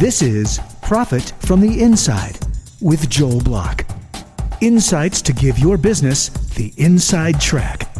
This 0.00 0.22
is 0.22 0.60
Profit 0.80 1.32
from 1.40 1.60
the 1.60 1.82
Inside 1.82 2.38
with 2.80 3.10
Joel 3.10 3.40
Block. 3.40 3.84
Insights 4.60 5.20
to 5.22 5.32
give 5.32 5.58
your 5.58 5.76
business 5.76 6.28
the 6.28 6.72
inside 6.76 7.40
track. 7.40 7.90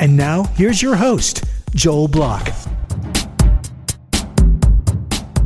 And 0.00 0.16
now, 0.16 0.44
here's 0.54 0.80
your 0.80 0.96
host, 0.96 1.44
Joel 1.74 2.08
Block. 2.08 2.48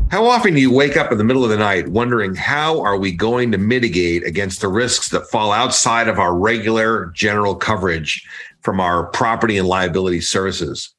How 0.08 0.24
often 0.24 0.54
do 0.54 0.60
you 0.60 0.72
wake 0.72 0.96
up 0.96 1.10
in 1.10 1.18
the 1.18 1.24
middle 1.24 1.42
of 1.42 1.50
the 1.50 1.56
night 1.56 1.88
wondering 1.88 2.36
how 2.36 2.80
are 2.82 2.96
we 2.96 3.10
going 3.10 3.50
to 3.50 3.58
mitigate 3.58 4.24
against 4.24 4.60
the 4.60 4.68
risks 4.68 5.08
that 5.08 5.28
fall 5.32 5.50
outside 5.50 6.06
of 6.06 6.20
our 6.20 6.36
regular 6.36 7.06
general 7.06 7.56
coverage 7.56 8.24
from 8.60 8.78
our 8.78 9.06
property 9.06 9.58
and 9.58 9.66
liability 9.66 10.20
services? 10.20 10.94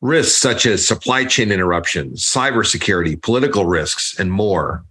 Risks 0.00 0.38
such 0.38 0.64
as 0.64 0.86
supply 0.86 1.24
chain 1.24 1.50
interruptions, 1.50 2.24
cybersecurity, 2.24 3.20
political 3.20 3.64
risks, 3.64 4.18
and 4.18 4.30
more. 4.30 4.84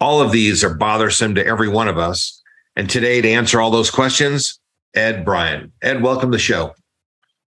All 0.00 0.22
of 0.22 0.32
these 0.32 0.64
are 0.64 0.72
bothersome 0.72 1.34
to 1.34 1.46
every 1.46 1.68
one 1.68 1.86
of 1.86 1.98
us. 1.98 2.42
And 2.74 2.88
today, 2.88 3.20
to 3.20 3.28
answer 3.28 3.60
all 3.60 3.70
those 3.70 3.90
questions, 3.90 4.58
Ed 4.94 5.24
Bryan. 5.24 5.70
Ed, 5.82 6.02
welcome 6.02 6.30
to 6.30 6.36
the 6.36 6.42
show. 6.42 6.74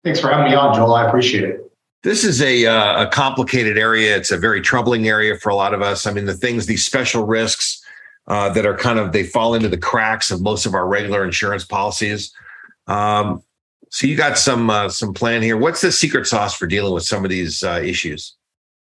Thanks 0.03 0.21
for 0.21 0.29
having 0.29 0.51
me 0.51 0.57
on, 0.57 0.75
Joel. 0.75 0.95
I 0.95 1.07
appreciate 1.07 1.45
it. 1.45 1.61
This 2.03 2.25
is 2.25 2.43
a, 2.43 2.67
uh, 2.67 3.05
a 3.05 3.07
complicated 3.07 3.79
area. 3.79 4.17
It's 4.17 4.31
a 4.31 4.37
very 4.37 4.61
troubling 4.61 5.09
area 5.09 5.39
for 5.39 5.49
a 5.49 5.55
lot 5.55 5.73
of 5.73 5.83
us. 5.83 6.07
I 6.07 6.13
mean, 6.13 6.27
the 6.27 6.35
things, 6.35 6.67
these 6.67 6.85
special 6.85 7.25
risks 7.25 7.83
uh, 8.27 8.51
that 8.51 8.67
are 8.67 8.77
kind 8.77 8.99
of, 8.99 9.13
they 9.13 9.23
fall 9.23 9.55
into 9.55 9.69
the 9.69 9.79
cracks 9.79 10.31
of 10.31 10.43
most 10.43 10.67
of 10.67 10.75
our 10.75 10.87
regular 10.87 11.25
insurance 11.25 11.65
policies. 11.65 12.35
Um, 12.89 13.43
so 13.95 14.09
you 14.09 14.17
got 14.17 14.37
some 14.37 14.71
uh, 14.71 14.89
some 14.89 15.15
plan 15.15 15.41
here. 15.41 15.57
What's 15.57 15.81
the 15.81 15.93
secret 15.93 16.27
sauce 16.27 16.53
for 16.53 16.67
dealing 16.67 16.93
with 16.93 17.05
some 17.05 17.23
of 17.23 17.31
these 17.31 17.63
uh, 17.63 17.81
issues? 17.81 18.35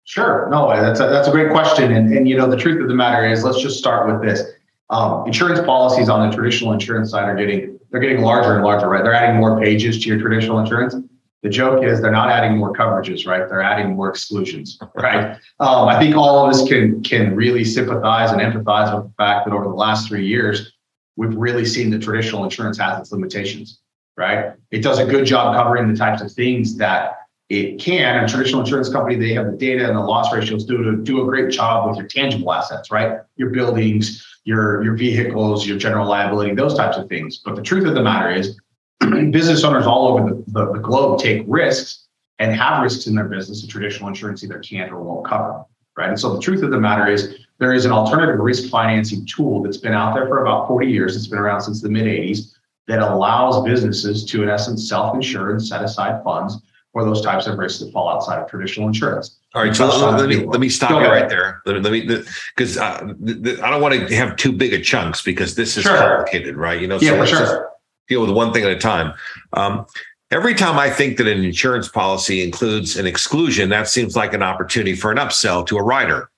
Sure. 0.05 0.47
No, 0.49 0.71
that's 0.71 0.99
a, 0.99 1.07
that's 1.07 1.27
a 1.27 1.31
great 1.31 1.51
question. 1.51 1.91
And, 1.91 2.11
and 2.11 2.27
you 2.27 2.35
know, 2.35 2.49
the 2.49 2.57
truth 2.57 2.81
of 2.81 2.87
the 2.87 2.95
matter 2.95 3.23
is, 3.23 3.43
let's 3.43 3.61
just 3.61 3.77
start 3.77 4.07
with 4.07 4.27
this. 4.27 4.41
Um, 4.89 5.27
insurance 5.27 5.59
policies 5.59 6.09
on 6.09 6.27
the 6.27 6.35
traditional 6.35 6.73
insurance 6.73 7.11
side 7.11 7.25
are 7.25 7.35
getting 7.35 7.79
they're 7.91 8.01
getting 8.01 8.23
larger 8.23 8.55
and 8.55 8.63
larger, 8.63 8.89
right? 8.89 9.03
They're 9.03 9.13
adding 9.13 9.39
more 9.39 9.61
pages 9.61 10.01
to 10.01 10.09
your 10.09 10.19
traditional 10.19 10.57
insurance. 10.57 10.95
The 11.43 11.49
joke 11.49 11.83
is 11.83 12.01
they're 12.01 12.09
not 12.09 12.31
adding 12.31 12.57
more 12.57 12.73
coverages, 12.73 13.27
right? 13.27 13.47
They're 13.47 13.61
adding 13.61 13.95
more 13.95 14.09
exclusions, 14.09 14.79
right? 14.95 15.37
Um, 15.59 15.87
I 15.87 15.99
think 15.99 16.15
all 16.15 16.43
of 16.43 16.49
us 16.49 16.67
can 16.67 17.03
can 17.03 17.35
really 17.35 17.63
sympathize 17.63 18.31
and 18.31 18.41
empathize 18.41 18.95
with 18.95 19.05
the 19.05 19.13
fact 19.15 19.45
that 19.45 19.53
over 19.53 19.65
the 19.65 19.75
last 19.75 20.07
three 20.07 20.25
years, 20.25 20.73
we've 21.17 21.35
really 21.35 21.65
seen 21.65 21.91
that 21.91 22.01
traditional 22.01 22.43
insurance 22.43 22.79
has 22.79 22.99
its 22.99 23.11
limitations 23.11 23.79
right? 24.17 24.53
It 24.71 24.79
does 24.79 24.99
a 24.99 25.05
good 25.05 25.25
job 25.25 25.55
covering 25.55 25.91
the 25.91 25.97
types 25.97 26.21
of 26.21 26.31
things 26.31 26.77
that 26.77 27.17
it 27.49 27.79
can. 27.79 28.23
A 28.23 28.27
traditional 28.27 28.61
insurance 28.61 28.89
company, 28.89 29.15
they 29.15 29.33
have 29.33 29.51
the 29.51 29.57
data 29.57 29.87
and 29.87 29.95
the 29.95 30.01
loss 30.01 30.33
ratios 30.33 30.65
do 30.65 30.97
do 31.03 31.21
a 31.21 31.25
great 31.25 31.51
job 31.51 31.89
with 31.89 31.97
your 31.97 32.07
tangible 32.07 32.51
assets, 32.53 32.91
right? 32.91 33.19
Your 33.35 33.49
buildings, 33.49 34.25
your 34.43 34.83
your 34.83 34.95
vehicles, 34.95 35.67
your 35.67 35.77
general 35.77 36.07
liability, 36.07 36.53
those 36.55 36.75
types 36.75 36.97
of 36.97 37.09
things. 37.09 37.39
But 37.43 37.55
the 37.55 37.61
truth 37.61 37.85
of 37.85 37.95
the 37.95 38.03
matter 38.03 38.31
is, 38.31 38.59
business 39.31 39.63
owners 39.63 39.85
all 39.85 40.07
over 40.07 40.29
the, 40.29 40.43
the, 40.47 40.73
the 40.73 40.79
globe 40.79 41.19
take 41.19 41.43
risks 41.47 42.07
and 42.39 42.55
have 42.55 42.81
risks 42.81 43.07
in 43.07 43.15
their 43.15 43.25
business 43.25 43.61
that 43.61 43.69
traditional 43.69 44.09
insurance 44.09 44.43
either 44.43 44.59
can't 44.59 44.91
or 44.91 45.01
won't 45.01 45.27
cover, 45.27 45.63
right? 45.97 46.09
And 46.09 46.19
so 46.19 46.33
the 46.33 46.41
truth 46.41 46.63
of 46.63 46.71
the 46.71 46.79
matter 46.79 47.07
is, 47.07 47.37
there 47.59 47.73
is 47.73 47.85
an 47.85 47.91
alternative 47.91 48.39
risk 48.39 48.69
financing 48.69 49.25
tool 49.25 49.61
that's 49.61 49.77
been 49.77 49.93
out 49.93 50.15
there 50.15 50.27
for 50.27 50.41
about 50.41 50.67
40 50.67 50.87
years. 50.87 51.15
It's 51.15 51.27
been 51.27 51.39
around 51.39 51.61
since 51.61 51.81
the 51.81 51.89
mid 51.89 52.05
80s 52.05 52.53
that 52.87 52.99
allows 52.99 53.63
businesses 53.63 54.25
to, 54.25 54.43
in 54.43 54.49
essence, 54.49 54.87
self 54.89 55.15
insure 55.15 55.51
and 55.51 55.65
set 55.65 55.83
aside 55.83 56.23
funds 56.23 56.61
for 56.91 57.03
those 57.03 57.21
types 57.21 57.47
of 57.47 57.57
risks 57.57 57.79
that 57.79 57.91
fall 57.91 58.07
outside 58.07 58.39
of 58.39 58.47
traditional 58.49 58.87
insurance. 58.87 59.39
All 59.55 59.63
right, 59.63 59.75
so 59.75 59.87
let, 59.87 60.19
let 60.19 60.29
me 60.29 60.45
let 60.45 60.59
me 60.59 60.69
stop 60.69 60.91
Go 60.91 60.99
you 60.99 61.05
ahead. 61.05 61.21
right 61.21 61.29
there. 61.29 61.61
Let, 61.65 61.81
let 61.83 61.91
me 61.91 62.23
because 62.55 62.77
uh, 62.77 63.13
I 63.61 63.69
don't 63.69 63.81
want 63.81 63.93
to 63.93 64.15
have 64.15 64.35
too 64.35 64.51
big 64.51 64.73
of 64.73 64.83
chunks 64.83 65.21
because 65.21 65.55
this 65.55 65.77
is 65.77 65.83
sure. 65.83 65.97
complicated, 65.97 66.55
right? 66.55 66.79
You 66.79 66.87
know, 66.87 66.99
yeah, 66.99 67.11
so 67.11 67.17
for 67.17 67.25
sure. 67.27 67.71
deal 68.07 68.21
with 68.21 68.31
one 68.31 68.53
thing 68.53 68.63
at 68.63 68.71
a 68.71 68.79
time. 68.79 69.13
Um, 69.53 69.85
every 70.31 70.55
time 70.55 70.79
I 70.79 70.89
think 70.89 71.17
that 71.17 71.27
an 71.27 71.43
insurance 71.43 71.87
policy 71.87 72.43
includes 72.43 72.97
an 72.97 73.05
exclusion, 73.05 73.69
that 73.69 73.87
seems 73.87 74.15
like 74.15 74.33
an 74.33 74.41
opportunity 74.41 74.95
for 74.95 75.11
an 75.11 75.17
upsell 75.17 75.65
to 75.67 75.77
a 75.77 75.83
rider. 75.83 76.29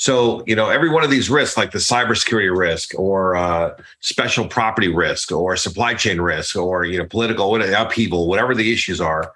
So, 0.00 0.42
you 0.46 0.56
know, 0.56 0.70
every 0.70 0.88
one 0.88 1.04
of 1.04 1.10
these 1.10 1.28
risks, 1.28 1.58
like 1.58 1.72
the 1.72 1.78
cybersecurity 1.78 2.56
risk 2.56 2.98
or 2.98 3.36
uh, 3.36 3.76
special 4.00 4.48
property 4.48 4.88
risk 4.88 5.30
or 5.30 5.56
supply 5.56 5.92
chain 5.92 6.22
risk 6.22 6.56
or, 6.56 6.86
you 6.86 6.96
know, 6.96 7.04
political 7.04 7.54
upheaval, 7.62 8.26
whatever 8.26 8.54
the 8.54 8.72
issues 8.72 8.98
are, 8.98 9.34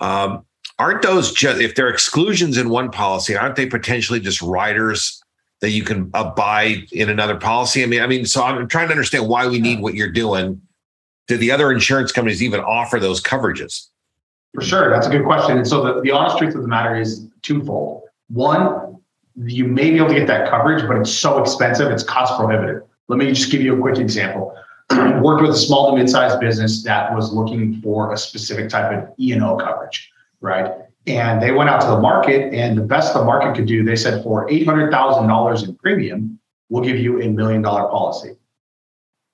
um, 0.00 0.42
aren't 0.78 1.02
those 1.02 1.32
just, 1.32 1.60
if 1.60 1.74
they're 1.74 1.90
exclusions 1.90 2.56
in 2.56 2.70
one 2.70 2.90
policy, 2.90 3.36
aren't 3.36 3.56
they 3.56 3.66
potentially 3.66 4.18
just 4.18 4.40
riders 4.40 5.22
that 5.60 5.72
you 5.72 5.82
can 5.82 6.10
abide 6.14 6.90
in 6.92 7.10
another 7.10 7.36
policy? 7.36 7.82
I 7.82 7.86
mean, 7.86 8.00
I 8.00 8.06
mean, 8.06 8.24
so 8.24 8.42
I'm 8.42 8.66
trying 8.68 8.88
to 8.88 8.92
understand 8.92 9.28
why 9.28 9.46
we 9.46 9.60
need 9.60 9.80
what 9.82 9.92
you're 9.92 10.10
doing. 10.10 10.62
Do 11.28 11.36
the 11.36 11.50
other 11.50 11.70
insurance 11.70 12.10
companies 12.10 12.42
even 12.42 12.60
offer 12.60 12.98
those 12.98 13.20
coverages? 13.20 13.88
For 14.54 14.62
sure. 14.62 14.88
That's 14.88 15.08
a 15.08 15.10
good 15.10 15.24
question. 15.24 15.58
And 15.58 15.68
so 15.68 15.82
the, 15.82 16.00
the 16.00 16.10
honest 16.10 16.38
truth 16.38 16.54
of 16.54 16.62
the 16.62 16.68
matter 16.68 16.98
is 16.98 17.28
twofold. 17.42 18.04
One, 18.28 18.85
you 19.36 19.66
may 19.66 19.90
be 19.90 19.96
able 19.96 20.08
to 20.08 20.14
get 20.14 20.26
that 20.28 20.50
coverage, 20.50 20.86
but 20.86 20.96
it's 20.96 21.12
so 21.12 21.38
expensive, 21.42 21.90
it's 21.90 22.02
cost 22.02 22.38
prohibitive. 22.38 22.82
Let 23.08 23.18
me 23.18 23.28
just 23.32 23.50
give 23.50 23.60
you 23.60 23.76
a 23.76 23.80
quick 23.80 23.98
example. 23.98 24.54
I 24.90 25.18
worked 25.22 25.42
with 25.42 25.50
a 25.50 25.56
small 25.56 25.90
to 25.90 25.96
mid-sized 25.96 26.40
business 26.40 26.82
that 26.84 27.14
was 27.14 27.32
looking 27.32 27.80
for 27.82 28.12
a 28.12 28.16
specific 28.16 28.68
type 28.68 28.92
of 28.92 29.12
E&O 29.18 29.56
coverage, 29.56 30.10
right? 30.40 30.72
And 31.06 31.40
they 31.40 31.52
went 31.52 31.70
out 31.70 31.80
to 31.82 31.86
the 31.86 32.00
market, 32.00 32.52
and 32.52 32.76
the 32.76 32.82
best 32.82 33.14
the 33.14 33.24
market 33.24 33.54
could 33.54 33.66
do, 33.66 33.84
they 33.84 33.94
said 33.94 34.22
for 34.22 34.48
$800,000 34.48 35.68
in 35.68 35.74
premium, 35.76 36.38
we'll 36.68 36.82
give 36.82 36.98
you 36.98 37.22
a 37.22 37.28
million 37.28 37.62
dollar 37.62 37.88
policy. 37.88 38.36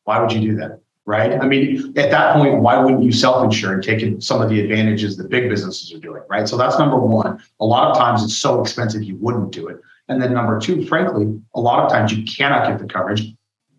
Why 0.04 0.20
would 0.20 0.32
you 0.32 0.40
do 0.40 0.56
that? 0.56 0.80
Right. 1.04 1.32
I 1.32 1.46
mean, 1.46 1.94
at 1.96 2.12
that 2.12 2.34
point, 2.36 2.60
why 2.60 2.78
wouldn't 2.80 3.02
you 3.02 3.10
self 3.10 3.42
insure 3.42 3.72
and 3.72 3.82
take 3.82 4.22
some 4.22 4.40
of 4.40 4.48
the 4.48 4.60
advantages 4.60 5.16
that 5.16 5.30
big 5.30 5.48
businesses 5.48 5.92
are 5.92 5.98
doing? 5.98 6.22
Right. 6.28 6.46
So 6.46 6.56
that's 6.56 6.78
number 6.78 6.96
one. 6.96 7.42
A 7.58 7.64
lot 7.64 7.90
of 7.90 7.96
times 7.96 8.22
it's 8.22 8.36
so 8.36 8.60
expensive, 8.60 9.02
you 9.02 9.16
wouldn't 9.16 9.50
do 9.50 9.66
it. 9.66 9.80
And 10.12 10.20
then 10.20 10.34
number 10.34 10.60
two, 10.60 10.84
frankly, 10.86 11.40
a 11.54 11.60
lot 11.60 11.82
of 11.82 11.90
times 11.90 12.12
you 12.12 12.22
cannot 12.24 12.68
get 12.68 12.78
the 12.78 12.86
coverage, 12.86 13.32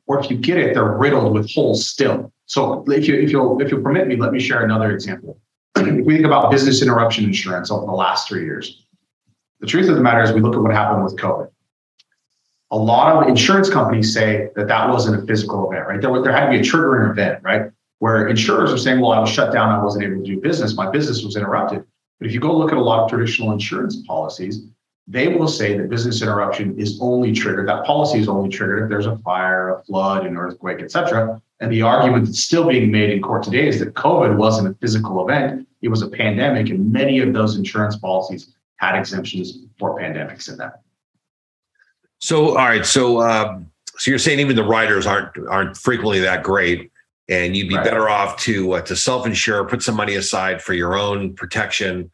or 0.08 0.20
if 0.20 0.32
you 0.32 0.38
get 0.38 0.58
it, 0.58 0.74
they're 0.74 0.84
riddled 0.84 1.32
with 1.32 1.52
holes 1.52 1.88
still. 1.88 2.34
So 2.48 2.84
if 2.88 3.08
you 3.08 3.16
if 3.16 3.30
you'll 3.30 3.62
if 3.62 3.70
you'll 3.70 3.84
permit 3.84 4.08
me, 4.08 4.16
let 4.16 4.32
me 4.32 4.40
share 4.40 4.64
another 4.64 4.92
example. 4.92 5.40
if 5.76 6.06
we 6.06 6.16
think 6.16 6.26
about 6.26 6.50
business 6.50 6.82
interruption 6.82 7.24
insurance 7.24 7.70
over 7.70 7.86
the 7.86 7.92
last 7.92 8.28
three 8.28 8.46
years, 8.46 8.84
the 9.60 9.68
truth 9.68 9.88
of 9.90 9.96
the 9.96 10.02
matter 10.02 10.24
is 10.24 10.32
we 10.32 10.42
look 10.42 10.56
at 10.56 10.62
what 10.62 10.74
happened 10.74 11.04
with 11.04 11.16
COVID. 11.18 11.50
A 12.72 12.78
lot 12.78 13.16
of 13.16 13.30
insurance 13.30 13.70
companies 13.70 14.12
say 14.12 14.50
that 14.56 14.68
that 14.68 14.90
wasn't 14.90 15.22
a 15.22 15.28
physical 15.28 15.72
event, 15.72 15.88
right? 15.88 16.02
There, 16.02 16.22
there 16.24 16.32
had 16.32 16.48
to 16.48 16.52
be 16.52 16.58
a 16.58 16.62
triggering 16.62 17.12
event, 17.12 17.44
right? 17.44 17.72
Where 18.00 18.28
insurers 18.28 18.74
are 18.74 18.78
saying, 18.80 19.00
well, 19.00 19.12
I 19.12 19.20
was 19.20 19.30
shut 19.30 19.54
down, 19.54 19.70
I 19.70 19.84
wasn't 19.84 20.06
able 20.06 20.18
to 20.18 20.24
do 20.24 20.42
business, 20.42 20.76
my 20.76 20.90
business 20.90 21.24
was 21.24 21.36
interrupted. 21.36 21.86
But 22.20 22.28
if 22.28 22.34
you 22.34 22.40
go 22.40 22.58
look 22.58 22.72
at 22.72 22.80
a 22.80 22.82
lot 22.82 23.04
of 23.04 23.10
traditional 23.10 23.52
insurance 23.52 24.04
policies, 24.08 24.64
they 25.08 25.28
will 25.28 25.48
say 25.48 25.78
that 25.78 25.90
business 25.90 26.22
interruption 26.22 26.80
is 26.80 26.98
only 27.02 27.34
triggered, 27.34 27.68
that 27.68 27.86
policy 27.86 28.20
is 28.20 28.30
only 28.30 28.50
triggered 28.50 28.84
if 28.84 28.90
there's 28.90 29.06
a 29.06 29.18
fire, 29.18 29.76
a 29.76 29.84
flood, 29.84 30.26
an 30.26 30.38
earthquake, 30.38 30.82
etc. 30.82 31.42
And 31.60 31.72
the 31.72 31.82
argument 31.82 32.26
that's 32.26 32.40
still 32.40 32.68
being 32.68 32.92
made 32.92 33.10
in 33.10 33.22
court 33.22 33.44
today 33.44 33.68
is 33.68 33.80
that 33.80 33.94
COVID 33.96 34.38
wasn't 34.38 34.70
a 34.70 34.74
physical 34.80 35.28
event, 35.28 35.68
it 35.82 35.90
was 35.90 36.02
a 36.02 36.08
pandemic, 36.08 36.70
and 36.70 36.92
many 36.92 37.20
of 37.20 37.34
those 37.34 37.58
insurance 37.58 37.98
policies 37.98 38.54
had 38.78 38.98
exemptions 38.98 39.60
for 39.78 40.00
pandemics 40.00 40.50
in 40.50 40.58
them. 40.58 40.72
So, 42.20 42.50
all 42.50 42.56
right, 42.56 42.86
so 42.86 43.22
um, 43.22 43.70
so 43.98 44.10
you're 44.10 44.20
saying 44.20 44.40
even 44.40 44.56
the 44.56 44.64
riders 44.64 45.06
aren't 45.06 45.38
aren't 45.50 45.76
frequently 45.76 46.22
that 46.22 46.44
great, 46.44 46.90
and 47.28 47.58
you'd 47.58 47.68
be 47.68 47.76
right. 47.76 47.84
better 47.84 48.10
off 48.10 48.38
to 48.44 48.74
uh, 48.74 48.82
to 48.84 48.96
self 48.96 49.26
insure, 49.26 49.66
put 49.66 49.84
some 49.84 49.96
money 49.96 50.16
aside 50.16 50.62
for 50.62 50.74
your 50.74 50.98
own 50.98 51.34
protection 51.34 52.10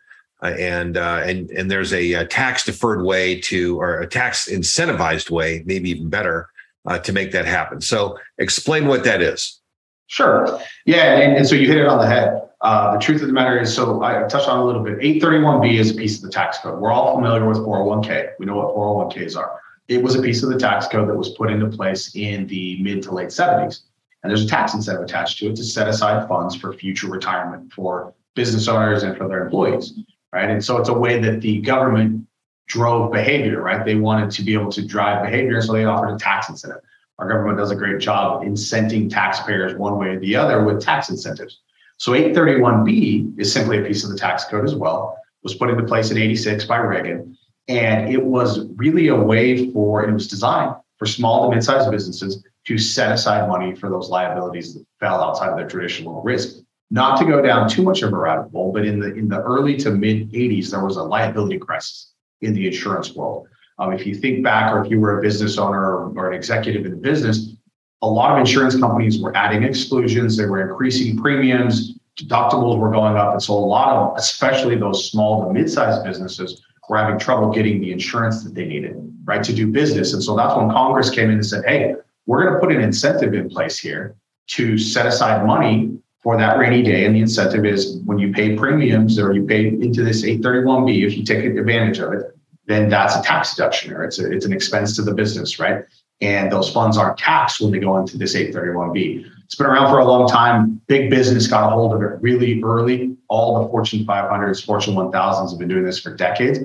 and 0.48 0.98
uh, 0.98 1.22
and 1.26 1.50
and 1.52 1.70
there's 1.70 1.94
a, 1.94 2.14
a 2.14 2.26
tax 2.26 2.64
deferred 2.64 3.04
way 3.04 3.40
to 3.42 3.80
or 3.80 4.00
a 4.00 4.08
tax 4.08 4.50
incentivized 4.50 5.30
way, 5.30 5.64
maybe 5.66 5.90
even 5.90 6.10
better, 6.10 6.50
uh, 6.86 7.00
to 7.00 7.14
make 7.14 7.32
that 7.32 7.46
happen. 7.46 7.82
So 7.82 8.18
explain 8.38 8.88
what 8.88 9.04
that 9.04 9.22
is. 9.22 9.60
Sure. 10.08 10.60
Yeah, 10.86 11.20
and, 11.20 11.38
and 11.38 11.48
so 11.48 11.56
you 11.56 11.68
hit 11.68 11.78
it 11.78 11.86
on 11.86 12.00
the 12.00 12.08
head. 12.08 12.42
Uh, 12.62 12.94
the 12.94 13.00
truth 13.00 13.22
of 13.22 13.28
the 13.28 13.34
matter 13.34 13.60
is, 13.60 13.74
so 13.74 14.02
I 14.02 14.24
touched 14.28 14.50
on 14.50 14.60
a 14.60 14.66
little 14.66 14.84
bit. 14.84 14.98
831B 15.00 15.80
is 15.80 15.92
a 15.92 15.94
piece 15.94 16.18
of 16.18 16.24
the 16.24 16.32
tax 16.32 16.58
code. 16.58 16.80
We're 16.80 16.92
all 16.92 17.16
familiar 17.16 17.48
with 17.48 17.60
401k. 17.60 18.32
We 18.40 18.46
know 18.46 18.56
what 18.56 18.76
401ks 18.76 19.38
are. 19.38 19.62
It 19.88 20.02
was 20.02 20.16
a 20.16 20.22
piece 20.22 20.44
of 20.44 20.50
the 20.50 20.58
tax 20.58 20.88
code 20.88 21.08
that 21.10 21.16
was 21.16 21.30
put 21.30 21.50
into 21.50 21.68
place 21.68 22.16
in 22.16 22.48
the 22.48 22.82
mid 22.82 23.04
to 23.04 23.12
late 23.12 23.30
70s. 23.30 23.82
And 24.24 24.30
there's 24.30 24.44
a 24.44 24.48
tax 24.48 24.74
incentive 24.74 25.04
attached 25.04 25.40
to 25.40 25.50
it 25.50 25.56
to 25.56 25.64
set 25.64 25.88
aside 25.88 26.28
funds 26.28 26.56
for 26.56 26.74
future 26.74 27.08
retirement 27.08 27.72
for 27.72 28.14
business 28.36 28.68
owners 28.68 29.04
and 29.04 29.18
for 29.18 29.28
their 29.28 29.44
employees 29.44 29.94
right? 30.34 30.50
And 30.50 30.64
so 30.64 30.78
it's 30.78 30.90
a 30.90 30.94
way 30.94 31.20
that 31.20 31.42
the 31.42 31.60
government 31.62 32.26
drove 32.68 33.12
behavior, 33.12 33.62
right? 33.62 33.84
They 33.84 33.96
wanted 33.96 34.32
to 34.32 34.44
be 34.44 34.54
able 34.54 34.72
to 34.72 34.86
drive 34.86 35.24
behavior, 35.24 35.62
so 35.62 35.74
they 35.74 35.86
offered 35.86 36.14
a 36.14 36.20
tax 36.20 36.50
incentive. 36.50 36.82
Our 37.18 37.28
government 37.28 37.58
does 37.58 37.72
a 37.72 37.76
great 37.76 38.00
job 38.00 38.42
of 38.42 38.48
incenting 38.48 39.10
taxpayers 39.10 39.76
one 39.76 39.98
way 39.98 40.10
or 40.10 40.20
the 40.20 40.36
other 40.36 40.64
with 40.64 40.82
tax 40.82 41.10
incentives. 41.10 41.60
So 41.98 42.14
831B 42.14 43.38
is 43.38 43.52
simply 43.52 43.80
a 43.80 43.84
piece 43.84 44.06
of 44.06 44.12
the 44.12 44.18
tax 44.18 44.46
code 44.46 44.64
as 44.64 44.74
well. 44.74 45.18
Was 45.44 45.56
put 45.56 45.70
into 45.70 45.84
place 45.84 46.12
in 46.12 46.18
86 46.18 46.66
by 46.66 46.78
Reagan. 46.78 47.38
And 47.68 48.10
it 48.10 48.24
was 48.24 48.68
really 48.76 49.10
a 49.10 49.16
way 49.16 49.72
for, 49.72 50.04
it 50.04 50.12
was 50.12 50.28
designed 50.28 50.76
for 50.98 51.06
small 51.06 51.50
to 51.50 51.56
mid-sized 51.56 51.90
businesses 51.92 52.44
to 52.68 52.78
set 52.78 53.12
aside 53.12 53.48
money 53.48 53.76
for 53.76 53.90
those 53.90 54.10
liabilities 54.10 54.74
that 54.74 54.86
fell 55.00 55.22
outside 55.22 55.50
of 55.50 55.58
their 55.58 55.68
traditional 55.68 56.22
risk. 56.24 56.58
Not 56.92 57.20
to 57.20 57.26
go 57.26 57.42
down 57.42 57.70
too 57.70 57.84
much 57.84 58.02
of 58.02 58.14
a 58.14 58.16
rabbit 58.16 58.52
hole, 58.52 58.72
but 58.72 58.86
in 58.86 59.00
the 59.00 59.14
in 59.14 59.28
the 59.28 59.42
early 59.42 59.78
to 59.78 59.92
mid 59.92 60.32
80s, 60.32 60.72
there 60.72 60.84
was 60.84 60.98
a 60.98 61.04
liability 61.04 61.60
crisis 61.60 62.14
in 62.42 62.54
the 62.54 62.66
insurance 62.66 63.14
world. 63.14 63.48
Um, 63.78 63.94
if 63.94 64.06
you 64.06 64.16
think 64.16 64.44
back, 64.44 64.74
or 64.74 64.84
if 64.84 64.92
you 64.92 65.00
were 65.00 65.20
a 65.20 65.22
business 65.22 65.58
owner 65.58 65.82
or, 65.82 66.12
or 66.18 66.32
an 66.32 66.36
executive 66.36 66.86
in 66.86 67.02
business, 67.02 67.56
a 68.02 68.08
lot 68.08 68.32
of 68.32 68.40
insurance 68.40 68.76
companies 68.78 69.22
were 69.22 69.36
adding 69.36 69.64
exclusions, 69.64 70.36
they 70.36 70.46
were 70.46 70.68
increasing 70.68 71.18
premiums, 71.18 71.98
deductibles 72.20 72.78
were 72.78 72.92
going 72.92 73.16
up. 73.16 73.34
And 73.34 73.42
so 73.42 73.54
a 73.54 73.56
lot 73.56 73.96
of, 73.96 74.18
especially 74.18 74.76
those 74.76 75.10
small 75.10 75.46
to 75.46 75.54
mid-sized 75.54 76.04
businesses, 76.04 76.62
were 76.90 76.98
having 76.98 77.20
trouble 77.20 77.52
getting 77.52 77.80
the 77.80 77.92
insurance 77.92 78.44
that 78.44 78.56
they 78.56 78.66
needed, 78.66 78.96
right, 79.24 79.44
to 79.44 79.54
do 79.54 79.68
business. 79.68 80.14
And 80.14 80.24
so 80.24 80.36
that's 80.36 80.56
when 80.56 80.70
Congress 80.72 81.10
came 81.10 81.26
in 81.26 81.36
and 81.36 81.46
said, 81.46 81.64
hey, 81.66 81.96
we're 82.26 82.44
going 82.44 82.54
to 82.54 82.60
put 82.60 82.72
an 82.72 82.82
incentive 82.82 83.34
in 83.34 83.50
place 83.50 83.78
here 83.78 84.16
to 84.48 84.78
set 84.78 85.06
aside 85.06 85.46
money 85.46 85.98
for 86.22 86.38
that 86.38 86.58
rainy 86.58 86.84
day. 86.84 87.06
And 87.06 87.16
the 87.16 87.22
incentive 87.22 87.66
is 87.66 87.98
when 88.06 88.20
you 88.20 88.32
pay 88.32 88.56
premiums 88.56 89.18
or 89.18 89.34
you 89.34 89.46
pay 89.46 89.68
into 89.68 90.04
this 90.04 90.24
831B, 90.24 91.06
if 91.06 91.18
you 91.18 91.24
take 91.24 91.46
advantage 91.46 92.00
of 92.00 92.14
it, 92.14 92.38
then 92.68 92.90
that's 92.90 93.16
a 93.16 93.22
tax 93.22 93.56
deduction 93.56 93.94
or 93.94 94.04
it's 94.04 94.20
a, 94.20 94.32
it's 94.32 94.46
an 94.46 94.54
expense 94.54 94.96
to 94.96 95.02
the 95.02 95.14
business, 95.14 95.60
right? 95.60 95.84
And 96.22 96.52
those 96.52 96.72
funds 96.72 96.98
aren't 96.98 97.18
taxed 97.18 97.62
when 97.62 97.72
they 97.72 97.80
go 97.80 97.98
into 97.98 98.18
this 98.18 98.36
831B. 98.36 99.26
It's 99.46 99.56
been 99.56 99.66
around 99.66 99.90
for 99.90 100.00
a 100.00 100.06
long 100.06 100.28
time. 100.28 100.82
Big 100.88 101.10
business 101.10 101.48
got 101.48 101.66
a 101.66 101.70
hold 101.74 101.94
of 101.94 102.02
it 102.02 102.22
really 102.22 102.62
early. 102.62 103.16
All 103.30 103.64
the 103.64 103.70
Fortune 103.70 104.06
500s, 104.06 104.64
Fortune 104.64 104.96
1000s 104.96 105.50
have 105.50 105.58
been 105.58 105.70
doing 105.70 105.86
this 105.86 106.00
for 106.00 106.14
decades. 106.14 106.60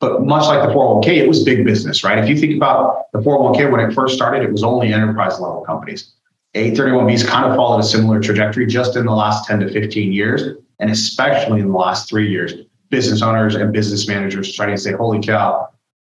But 0.00 0.26
much 0.26 0.44
like 0.44 0.68
the 0.68 0.74
401k, 0.74 1.06
it 1.16 1.28
was 1.28 1.42
big 1.42 1.64
business, 1.64 2.04
right? 2.04 2.18
If 2.18 2.28
you 2.28 2.36
think 2.36 2.54
about 2.54 3.10
the 3.12 3.20
401k 3.20 3.70
when 3.70 3.80
it 3.80 3.94
first 3.94 4.14
started, 4.14 4.42
it 4.42 4.52
was 4.52 4.62
only 4.62 4.92
enterprise 4.92 5.40
level 5.40 5.62
companies. 5.62 6.12
831Bs 6.56 7.26
kind 7.26 7.44
of 7.44 7.54
followed 7.54 7.80
a 7.80 7.82
similar 7.82 8.20
trajectory 8.20 8.66
just 8.66 8.96
in 8.96 9.04
the 9.04 9.12
last 9.12 9.46
10 9.46 9.60
to 9.60 9.70
15 9.70 10.12
years, 10.12 10.56
and 10.78 10.90
especially 10.90 11.60
in 11.60 11.68
the 11.68 11.76
last 11.76 12.08
three 12.08 12.30
years. 12.30 12.54
Business 12.88 13.20
owners 13.20 13.54
and 13.54 13.72
business 13.72 14.08
managers 14.08 14.54
trying 14.54 14.70
to 14.70 14.80
say, 14.80 14.92
holy 14.92 15.20
cow, 15.20 15.68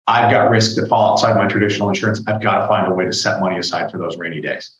I've 0.06 0.30
got 0.30 0.50
risks 0.50 0.76
that 0.76 0.88
fall 0.88 1.12
outside 1.12 1.36
my 1.36 1.46
traditional 1.46 1.88
insurance. 1.88 2.22
I've 2.26 2.42
got 2.42 2.60
to 2.60 2.68
find 2.68 2.90
a 2.90 2.94
way 2.94 3.06
to 3.06 3.12
set 3.12 3.40
money 3.40 3.58
aside 3.58 3.90
for 3.90 3.98
those 3.98 4.16
rainy 4.18 4.40
days. 4.40 4.76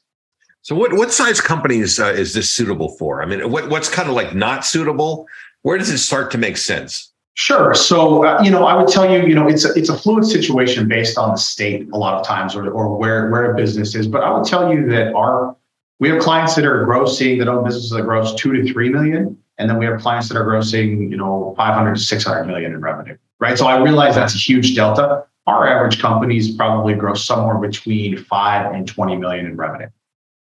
So, 0.63 0.75
what 0.75 0.93
what 0.95 1.13
size 1.13 1.41
companies 1.41 1.99
uh, 2.01 2.07
is 2.07 2.35
this 2.35 2.51
suitable 2.51 2.91
for? 2.97 3.23
I 3.23 3.27
mean, 3.27 3.51
what 3.51 3.71
what's 3.71 3.89
kind 3.89 4.09
of 4.09 4.15
like 4.15 4.35
not 4.35 4.65
suitable? 4.65 5.27
Where 5.63 5.79
does 5.79 5.91
it 5.91 5.99
start 5.99 6.31
to 6.33 6.39
make 6.39 6.57
sense? 6.57 7.13
Sure. 7.39 7.75
So, 7.75 8.25
uh, 8.25 8.41
you 8.43 8.51
know, 8.51 8.65
I 8.65 8.75
would 8.75 8.89
tell 8.89 9.11
you, 9.11 9.27
you 9.27 9.35
know, 9.35 9.47
it's 9.47 9.67
a, 9.67 9.73
it's 9.75 9.91
a 9.91 9.97
fluid 9.97 10.25
situation 10.25 10.89
based 10.89 11.19
on 11.19 11.33
the 11.33 11.37
state 11.37 11.87
a 11.93 11.97
lot 11.99 12.15
of 12.15 12.27
times 12.27 12.57
or, 12.57 12.71
or 12.71 12.97
where, 12.97 13.31
where 13.31 13.53
a 13.53 13.55
business 13.55 13.95
is. 13.95 14.09
But 14.09 14.23
I 14.23 14.31
would 14.31 14.47
tell 14.47 14.73
you 14.73 14.89
that 14.89 15.15
our, 15.15 15.55
we 16.01 16.09
have 16.09 16.23
clients 16.23 16.55
that 16.55 16.65
are 16.65 16.87
grossing, 16.87 17.39
that 17.39 17.47
own 17.47 17.63
businesses 17.63 17.91
that 17.91 18.03
gross 18.03 18.35
two 18.37 18.55
to 18.55 18.73
3 18.73 18.89
million. 18.89 19.37
And 19.59 19.69
then 19.69 19.79
we 19.79 19.85
have 19.85 20.01
clients 20.01 20.29
that 20.31 20.39
are 20.39 20.47
grossing, 20.47 21.11
you 21.11 21.19
know, 21.19 21.53
500 21.59 21.97
to 21.97 22.01
600 22.01 22.45
million 22.45 22.73
in 22.73 22.81
revenue, 22.81 23.19
right? 23.39 23.59
So 23.59 23.67
I 23.67 23.83
realize 23.83 24.15
that's 24.15 24.35
a 24.35 24.39
huge 24.39 24.75
delta. 24.75 25.25
Our 25.47 25.69
average 25.69 26.01
companies 26.01 26.57
probably 26.57 26.95
gross 26.95 27.27
somewhere 27.27 27.59
between 27.59 28.17
five 28.17 28.73
and 28.75 28.89
20 28.89 29.17
million 29.17 29.45
in 29.45 29.57
revenue, 29.57 29.89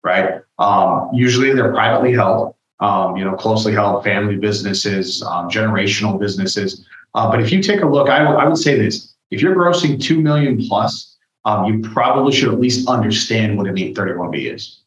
right? 0.03 0.41
Um, 0.57 1.11
usually 1.13 1.53
they're 1.53 1.71
privately 1.71 2.13
held 2.13 2.55
um, 2.79 3.17
you 3.17 3.25
know, 3.25 3.35
closely 3.35 3.73
held 3.73 4.03
family 4.03 4.35
businesses, 4.35 5.21
um, 5.23 5.49
generational 5.49 6.19
businesses. 6.19 6.85
Uh, 7.15 7.29
but 7.29 7.41
if 7.41 7.51
you 7.51 7.61
take 7.61 7.81
a 7.81 7.87
look, 7.87 8.09
I, 8.09 8.19
w- 8.19 8.37
I 8.37 8.47
would 8.47 8.57
say 8.57 8.77
this: 8.77 9.13
if 9.31 9.41
you're 9.41 9.55
grossing 9.55 10.01
two 10.01 10.21
million 10.21 10.57
plus, 10.67 11.17
um, 11.45 11.65
you 11.65 11.81
probably 11.81 12.33
should 12.33 12.49
at 12.53 12.59
least 12.59 12.87
understand 12.87 13.57
what 13.57 13.67
an 13.67 13.75
831b 13.75 14.53
is. 14.53 14.81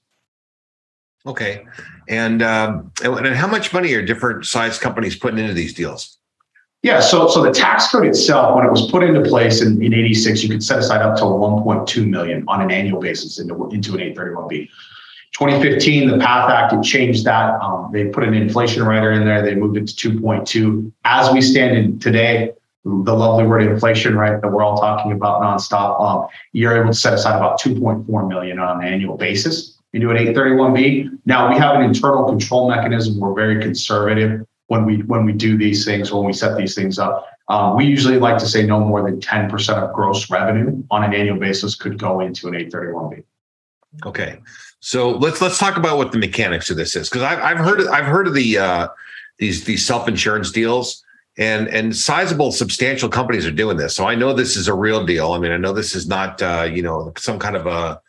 Okay, 1.27 1.65
and 2.09 2.43
um, 2.43 2.93
and 3.05 3.35
how 3.35 3.47
much 3.47 3.73
money 3.73 3.93
are 3.95 4.05
different 4.05 4.47
size 4.47 4.79
companies 4.79 5.17
putting 5.17 5.39
into 5.39 5.55
these 5.55 5.75
deals? 5.75 6.19
Yeah, 6.83 6.99
so 6.99 7.29
so 7.29 7.43
the 7.43 7.53
tax 7.53 7.89
code 7.89 8.07
itself, 8.07 8.57
when 8.57 8.67
it 8.67 8.71
was 8.71 8.91
put 8.91 9.05
into 9.05 9.23
place 9.23 9.63
in, 9.63 9.81
in 9.83 9.95
86, 9.95 10.43
you 10.43 10.49
could 10.49 10.65
set 10.65 10.81
aside 10.81 11.01
up 11.01 11.17
to 11.19 11.23
1.2 11.23 12.09
million 12.09 12.45
on 12.49 12.61
an 12.61 12.73
annual 12.73 13.01
basis 13.01 13.39
into, 13.39 13.69
into 13.71 13.95
an 13.95 14.01
831B. 14.01 14.69
2015, 15.33 16.09
the 16.09 16.19
PATH 16.19 16.51
Act, 16.51 16.73
it 16.75 16.83
changed 16.83 17.25
that. 17.25 17.61
Um, 17.61 17.91
they 17.93 18.07
put 18.07 18.25
an 18.25 18.35
inflation 18.35 18.85
rider 18.85 19.13
in 19.13 19.25
there. 19.25 19.43
They 19.43 19.55
moved 19.55 19.77
it 19.79 19.89
to 19.89 20.11
2.2. 20.11 20.93
As 21.05 21.33
we 21.33 21.41
stand 21.41 21.77
in 21.77 21.99
today, 21.99 22.53
the 22.85 23.15
lovely 23.15 23.47
word 23.47 23.63
inflation, 23.63 24.17
right, 24.17 24.41
that 24.41 24.49
we're 24.49 24.63
all 24.63 24.77
talking 24.77 25.13
about 25.13 25.41
nonstop, 25.41 26.01
um, 26.01 26.27
you're 26.53 26.77
able 26.77 26.89
to 26.89 26.95
set 26.95 27.15
aside 27.15 27.37
about 27.37 27.61
2.4 27.61 28.29
million 28.29 28.59
on 28.59 28.81
an 28.83 28.93
annual 28.93 29.17
basis 29.17 29.79
into 29.93 30.11
an 30.11 30.17
831B. 30.17 31.19
Now 31.27 31.49
we 31.49 31.59
have 31.59 31.77
an 31.77 31.83
internal 31.83 32.25
control 32.25 32.69
mechanism. 32.69 33.19
We're 33.19 33.35
very 33.35 33.61
conservative 33.63 34.47
when 34.67 34.85
we 34.85 35.03
when 35.03 35.25
we 35.25 35.33
do 35.33 35.57
these 35.57 35.85
things, 35.85 36.13
when 36.13 36.25
we 36.25 36.33
set 36.33 36.57
these 36.57 36.75
things 36.75 36.99
up. 36.99 37.27
Um, 37.49 37.77
we 37.77 37.85
usually 37.85 38.19
like 38.19 38.39
to 38.39 38.47
say 38.47 38.65
no 38.65 38.81
more 38.81 39.03
than 39.03 39.21
10% 39.21 39.77
of 39.77 39.93
gross 39.93 40.31
revenue 40.31 40.83
on 40.91 41.05
an 41.05 41.13
annual 41.13 41.37
basis 41.39 41.75
could 41.75 41.99
go 41.99 42.21
into 42.21 42.49
an 42.49 42.55
831B. 42.55 43.25
Okay, 44.07 44.39
so 44.85 45.13
let's 45.13 45.41
let's 45.41 45.59
talk 45.59 45.77
about 45.77 45.97
what 45.97 46.11
the 46.11 46.19
mechanics 46.19 46.69
of 46.69 46.77
this 46.77 46.97
is 46.97 47.09
because 47.09 47.23
I've 47.23 47.39
I've 47.39 47.59
heard 47.59 47.81
of, 47.81 47.87
I've 47.89 48.05
heard 48.05 48.27
of 48.27 48.35
the 48.35 48.59
uh, 48.59 48.89
these 49.39 49.63
these 49.65 49.87
self 49.87 50.09
insurance 50.09 50.51
deals 50.51 51.05
and 51.39 51.69
and 51.69 51.95
sizable 51.95 52.51
substantial 52.51 53.09
companies 53.09 53.47
are 53.47 53.53
doing 53.53 53.77
this. 53.77 53.95
So 53.95 54.07
I 54.07 54.17
know 54.17 54.33
this 54.33 54.57
is 54.57 54.67
a 54.67 54.75
real 54.75 55.07
deal. 55.07 55.33
I 55.33 55.39
mean, 55.39 55.53
I 55.53 55.57
know 55.57 55.73
this 55.73 55.95
is 55.95 56.09
not 56.09 56.43
uh, 56.43 56.69
you 56.71 56.83
know 56.83 57.13
some 57.17 57.39
kind 57.39 57.55
of 57.55 57.69
a, 57.69 58.01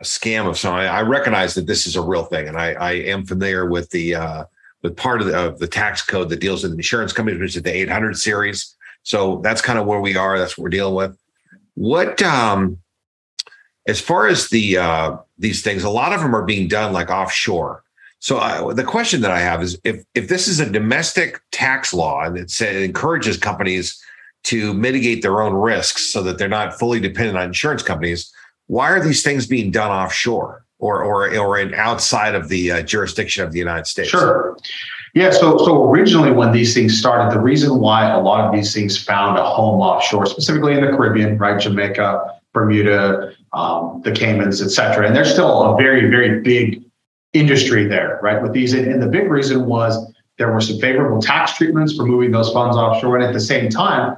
a 0.00 0.04
scam 0.04 0.46
of 0.46 0.58
some. 0.58 0.74
I, 0.74 0.86
I, 0.86 1.02
recognize 1.02 1.54
that 1.54 1.66
this 1.66 1.86
is 1.86 1.96
a 1.96 2.02
real 2.02 2.24
thing, 2.24 2.46
and 2.46 2.58
I, 2.58 2.72
I 2.74 2.92
am 2.92 3.24
familiar 3.24 3.64
with 3.64 3.88
the 3.88 4.14
uh, 4.14 4.44
with 4.82 4.96
part 4.96 5.22
of 5.22 5.28
the, 5.28 5.46
of 5.46 5.58
the 5.58 5.66
tax 5.66 6.02
code 6.02 6.28
that 6.28 6.40
deals 6.40 6.62
with 6.62 6.74
insurance 6.74 7.14
companies, 7.14 7.40
which 7.40 7.56
is 7.56 7.62
the 7.62 7.74
800 7.74 8.18
series. 8.18 8.76
So 9.02 9.40
that's 9.42 9.62
kind 9.62 9.78
of 9.78 9.86
where 9.86 10.00
we 10.00 10.16
are. 10.16 10.38
That's 10.38 10.58
what 10.58 10.64
we're 10.64 10.68
dealing 10.68 10.94
with. 10.94 11.16
What 11.74 12.20
um, 12.22 12.78
as 13.88 14.00
far 14.00 14.28
as 14.28 14.50
the 14.50 14.76
uh, 14.76 15.16
these 15.38 15.62
things, 15.62 15.82
a 15.82 15.90
lot 15.90 16.12
of 16.12 16.20
them 16.20 16.36
are 16.36 16.44
being 16.44 16.68
done 16.68 16.92
like 16.92 17.10
offshore. 17.10 17.82
So 18.20 18.38
uh, 18.38 18.74
the 18.74 18.84
question 18.84 19.22
that 19.22 19.30
I 19.30 19.40
have 19.40 19.62
is 19.62 19.78
if 19.82 20.04
if 20.14 20.28
this 20.28 20.46
is 20.46 20.60
a 20.60 20.70
domestic 20.70 21.40
tax 21.50 21.94
law 21.94 22.22
and 22.22 22.36
it, 22.36 22.60
it 22.60 22.82
encourages 22.82 23.36
companies 23.38 24.00
to 24.44 24.74
mitigate 24.74 25.22
their 25.22 25.40
own 25.40 25.54
risks 25.54 26.12
so 26.12 26.22
that 26.22 26.38
they're 26.38 26.48
not 26.48 26.78
fully 26.78 27.00
dependent 27.00 27.38
on 27.38 27.44
insurance 27.44 27.82
companies, 27.82 28.32
why 28.66 28.90
are 28.90 29.02
these 29.02 29.22
things 29.22 29.46
being 29.46 29.70
done 29.70 29.90
offshore 29.90 30.64
or 30.78 31.02
or 31.02 31.34
or 31.36 31.58
in 31.58 31.74
outside 31.74 32.34
of 32.34 32.48
the 32.48 32.70
uh, 32.70 32.82
jurisdiction 32.82 33.42
of 33.42 33.52
the 33.52 33.58
United 33.58 33.86
States? 33.86 34.10
Sure. 34.10 34.56
Yeah, 35.14 35.30
so 35.30 35.56
so 35.58 35.90
originally 35.90 36.30
when 36.30 36.52
these 36.52 36.74
things 36.74 36.98
started, 36.98 37.34
the 37.34 37.40
reason 37.40 37.78
why 37.78 38.10
a 38.10 38.20
lot 38.20 38.44
of 38.44 38.52
these 38.52 38.74
things 38.74 39.02
found 39.02 39.38
a 39.38 39.44
home 39.44 39.80
offshore, 39.80 40.26
specifically 40.26 40.74
in 40.74 40.82
the 40.82 40.88
Caribbean, 40.88 41.38
right, 41.38 41.58
Jamaica, 41.58 42.37
Bermuda, 42.58 43.32
um, 43.52 44.00
the 44.04 44.12
Caymans, 44.12 44.60
et 44.60 44.70
cetera. 44.70 45.06
And 45.06 45.14
there's 45.14 45.30
still 45.30 45.62
a 45.62 45.76
very, 45.76 46.10
very 46.10 46.40
big 46.40 46.82
industry 47.32 47.86
there, 47.86 48.18
right? 48.22 48.42
With 48.42 48.52
these, 48.52 48.72
and 48.72 49.02
the 49.02 49.06
big 49.06 49.30
reason 49.30 49.66
was 49.66 50.12
there 50.38 50.52
were 50.52 50.60
some 50.60 50.78
favorable 50.78 51.20
tax 51.20 51.56
treatments 51.56 51.94
for 51.94 52.04
moving 52.04 52.30
those 52.30 52.50
funds 52.52 52.76
offshore. 52.76 53.16
And 53.16 53.24
at 53.24 53.32
the 53.32 53.40
same 53.40 53.68
time, 53.68 54.16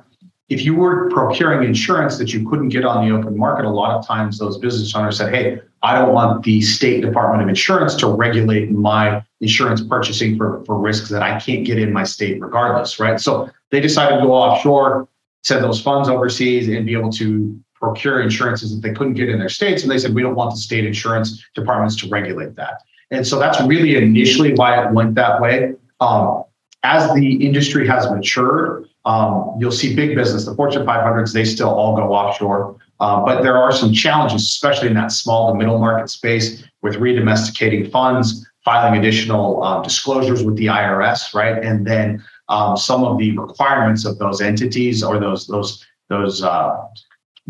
if 0.49 0.65
you 0.65 0.75
were 0.75 1.09
procuring 1.11 1.67
insurance 1.67 2.19
that 2.19 2.33
you 2.33 2.49
couldn't 2.49 2.71
get 2.71 2.85
on 2.85 3.07
the 3.07 3.15
open 3.15 3.37
market, 3.37 3.65
a 3.65 3.71
lot 3.71 3.97
of 3.97 4.07
times 4.07 4.39
those 4.39 4.59
business 4.59 4.95
owners 4.95 5.17
said, 5.19 5.33
Hey, 5.33 5.61
I 5.83 5.95
don't 5.95 6.13
want 6.13 6.43
the 6.43 6.61
state 6.61 7.01
department 7.01 7.43
of 7.43 7.49
insurance 7.49 7.95
to 7.97 8.09
regulate 8.09 8.71
my 8.71 9.25
insurance 9.41 9.81
purchasing 9.81 10.37
for, 10.37 10.63
for 10.65 10.79
risks 10.79 11.09
that 11.09 11.23
I 11.23 11.39
can't 11.41 11.65
get 11.65 11.79
in 11.79 11.93
my 11.93 12.05
state 12.05 12.41
regardless, 12.41 12.99
right? 12.99 13.19
So 13.19 13.49
they 13.71 13.81
decided 13.81 14.17
to 14.17 14.23
go 14.23 14.33
offshore, 14.33 15.09
send 15.43 15.65
those 15.65 15.81
funds 15.81 16.09
overseas 16.09 16.69
and 16.69 16.85
be 16.85 16.93
able 16.93 17.13
to 17.13 17.59
procure 17.81 18.21
insurances 18.21 18.75
that 18.75 18.87
they 18.87 18.95
couldn't 18.95 19.15
get 19.15 19.29
in 19.29 19.39
their 19.39 19.49
states. 19.49 19.83
And 19.83 19.91
they 19.91 19.99
said, 19.99 20.15
we 20.15 20.23
don't 20.23 20.35
want 20.35 20.53
the 20.53 20.59
state 20.59 20.85
insurance 20.85 21.45
departments 21.55 21.97
to 21.97 22.09
regulate 22.09 22.55
that. 22.57 22.83
And 23.11 23.27
so 23.27 23.39
that's 23.39 23.61
really 23.63 23.97
initially 23.97 24.55
why 24.55 24.85
it 24.85 24.93
went 24.93 25.15
that 25.17 25.41
way. 25.41 25.75
Um, 26.01 26.45
as 26.83 27.13
the 27.15 27.45
industry 27.45 27.87
has 27.87 28.11
matured, 28.11 28.89
um, 29.05 29.57
you'll 29.59 29.73
see 29.73 29.95
big 29.97 30.15
business, 30.15 30.45
the 30.45 30.55
Fortune 30.55 30.87
500s, 30.87 31.33
they 31.33 31.45
still 31.45 31.71
all 31.71 31.97
go 31.97 32.13
offshore. 32.13 32.77
Uh, 33.01 33.25
but 33.25 33.43
there 33.43 33.57
are 33.57 33.73
some 33.73 33.93
challenges, 33.93 34.43
especially 34.43 34.89
in 34.89 34.95
that 34.95 35.11
small 35.11 35.51
to 35.51 35.59
middle 35.59 35.79
market 35.79 36.11
space 36.11 36.63
with 36.83 36.97
redomesticating 36.97 37.91
funds, 37.91 38.47
filing 38.65 38.99
additional 38.99 39.63
uh, 39.63 39.83
disclosures 39.83 40.45
with 40.45 40.57
the 40.57 40.67
IRS, 40.67 41.35
right? 41.35 41.63
And 41.65 41.87
then 41.87 42.23
um, 42.51 42.77
some 42.77 43.05
of 43.05 43.19
the 43.19 43.37
requirements 43.39 44.05
of 44.05 44.19
those 44.19 44.43
entities 44.43 45.03
or 45.03 45.19
those 45.19 45.47
those 45.47 45.87
those 46.09 46.43
uh, 46.43 46.77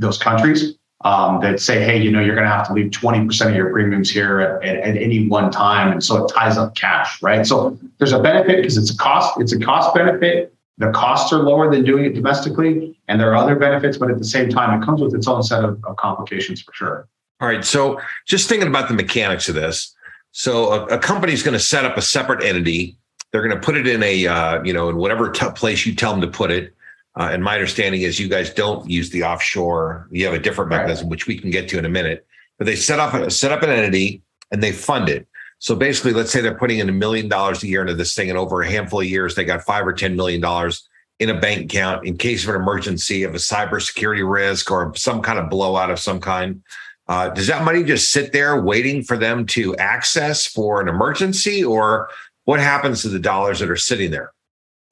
those 0.01 0.19
countries 0.19 0.75
um, 1.03 1.41
that 1.41 1.61
say, 1.61 1.83
hey, 1.83 2.01
you 2.01 2.11
know, 2.11 2.21
you're 2.21 2.35
going 2.35 2.47
to 2.47 2.55
have 2.55 2.67
to 2.67 2.73
leave 2.75 2.91
20% 2.91 3.49
of 3.49 3.55
your 3.55 3.71
premiums 3.71 4.11
here 4.11 4.41
at, 4.41 4.63
at, 4.63 4.77
at, 4.77 4.97
any 4.97 5.29
one 5.29 5.51
time. 5.51 5.93
And 5.93 6.05
so 6.05 6.25
it 6.25 6.33
ties 6.33 6.59
up 6.59 6.75
cash, 6.75 7.23
right? 7.23 7.47
So 7.47 7.79
there's 7.99 8.13
a 8.13 8.21
benefit 8.21 8.57
because 8.57 8.77
it's 8.77 8.93
a 8.93 8.97
cost, 8.97 9.41
it's 9.41 9.53
a 9.53 9.59
cost 9.59 9.95
benefit. 9.95 10.55
The 10.77 10.91
costs 10.93 11.33
are 11.33 11.39
lower 11.39 11.71
than 11.71 11.85
doing 11.85 12.07
it 12.07 12.15
domestically, 12.15 12.99
and 13.07 13.21
there 13.21 13.31
are 13.31 13.37
other 13.37 13.55
benefits, 13.55 13.99
but 13.99 14.11
at 14.11 14.19
the 14.19 14.25
same 14.25 14.49
time, 14.49 14.81
it 14.81 14.85
comes 14.85 15.03
with 15.03 15.15
its 15.15 15.29
own 15.29 15.43
set 15.43 15.63
of, 15.63 15.83
of 15.85 15.97
complications 15.97 16.63
for 16.63 16.73
sure. 16.73 17.09
All 17.41 17.49
right. 17.49 17.65
So 17.65 18.01
just 18.27 18.49
thinking 18.49 18.69
about 18.69 18.89
the 18.89 18.95
mechanics 18.95 19.49
of 19.49 19.55
this. 19.55 19.95
So 20.33 20.73
a, 20.73 20.85
a 20.87 20.99
company 20.99 21.33
is 21.33 21.43
going 21.43 21.53
to 21.53 21.61
set 21.61 21.85
up 21.85 21.97
a 21.97 22.03
separate 22.03 22.43
entity. 22.43 22.97
They're 23.31 23.47
going 23.47 23.55
to 23.55 23.61
put 23.61 23.77
it 23.77 23.87
in 23.87 24.03
a, 24.03 24.27
uh, 24.27 24.63
you 24.63 24.73
know, 24.73 24.89
in 24.89 24.97
whatever 24.97 25.31
t- 25.31 25.47
place 25.55 25.85
you 25.85 25.95
tell 25.95 26.13
them 26.13 26.21
to 26.23 26.29
put 26.29 26.51
it. 26.51 26.75
Uh, 27.19 27.29
and 27.33 27.43
my 27.43 27.55
understanding 27.55 28.03
is 28.03 28.21
you 28.21 28.29
guys 28.29 28.53
don't 28.53 28.89
use 28.89 29.11
the 29.11 29.25
offshore. 29.25 30.09
You 30.11 30.25
have 30.27 30.35
a 30.35 30.39
different 30.39 30.71
mechanism, 30.71 31.07
right. 31.07 31.11
which 31.11 31.27
we 31.27 31.37
can 31.39 31.51
get 31.51 31.69
to 31.71 31.79
in 31.79 31.85
a 31.85 31.89
minute. 31.89 32.27
But 32.59 32.67
they 32.67 32.77
set 32.77 33.01
up 33.01 33.33
set 33.33 33.53
up 33.53 33.63
an 33.63 33.71
entity 33.71 34.23
and 34.51 34.63
they 34.63 34.73
fund 34.73 35.09
it. 35.09 35.27
So 35.59 35.75
basically, 35.75 36.13
let's 36.13 36.31
say 36.31 36.41
they're 36.41 36.55
putting 36.55 36.79
in 36.79 36.89
a 36.89 36.93
million 36.93 37.29
dollars 37.29 37.63
a 37.63 37.67
year 37.67 37.83
into 37.83 37.95
this 37.95 38.15
thing, 38.15 38.31
and 38.31 38.39
over 38.39 38.63
a 38.63 38.71
handful 38.71 39.01
of 39.01 39.07
years, 39.07 39.35
they 39.35 39.45
got 39.45 39.63
five 39.63 39.87
or 39.87 39.93
ten 39.93 40.17
million 40.17 40.41
dollars 40.41 40.89
in 41.19 41.29
a 41.29 41.39
bank 41.39 41.65
account 41.65 42.07
in 42.07 42.17
case 42.17 42.45
of 42.45 42.55
an 42.55 42.61
emergency, 42.61 43.25
of 43.25 43.35
a 43.35 43.39
cybersecurity 43.39 44.29
risk, 44.29 44.71
or 44.71 44.95
some 44.97 45.21
kind 45.21 45.39
of 45.39 45.51
blowout 45.51 45.91
of 45.91 45.99
some 45.99 46.19
kind. 46.19 46.63
Uh, 47.09 47.29
does 47.29 47.47
that 47.49 47.65
money 47.65 47.83
just 47.83 48.11
sit 48.11 48.33
there 48.33 48.63
waiting 48.63 49.03
for 49.03 49.19
them 49.19 49.45
to 49.45 49.77
access 49.77 50.47
for 50.47 50.81
an 50.81 50.89
emergency, 50.89 51.63
or 51.63 52.09
what 52.45 52.59
happens 52.59 53.03
to 53.03 53.09
the 53.09 53.19
dollars 53.19 53.59
that 53.59 53.69
are 53.69 53.77
sitting 53.77 54.11
there? 54.11 54.33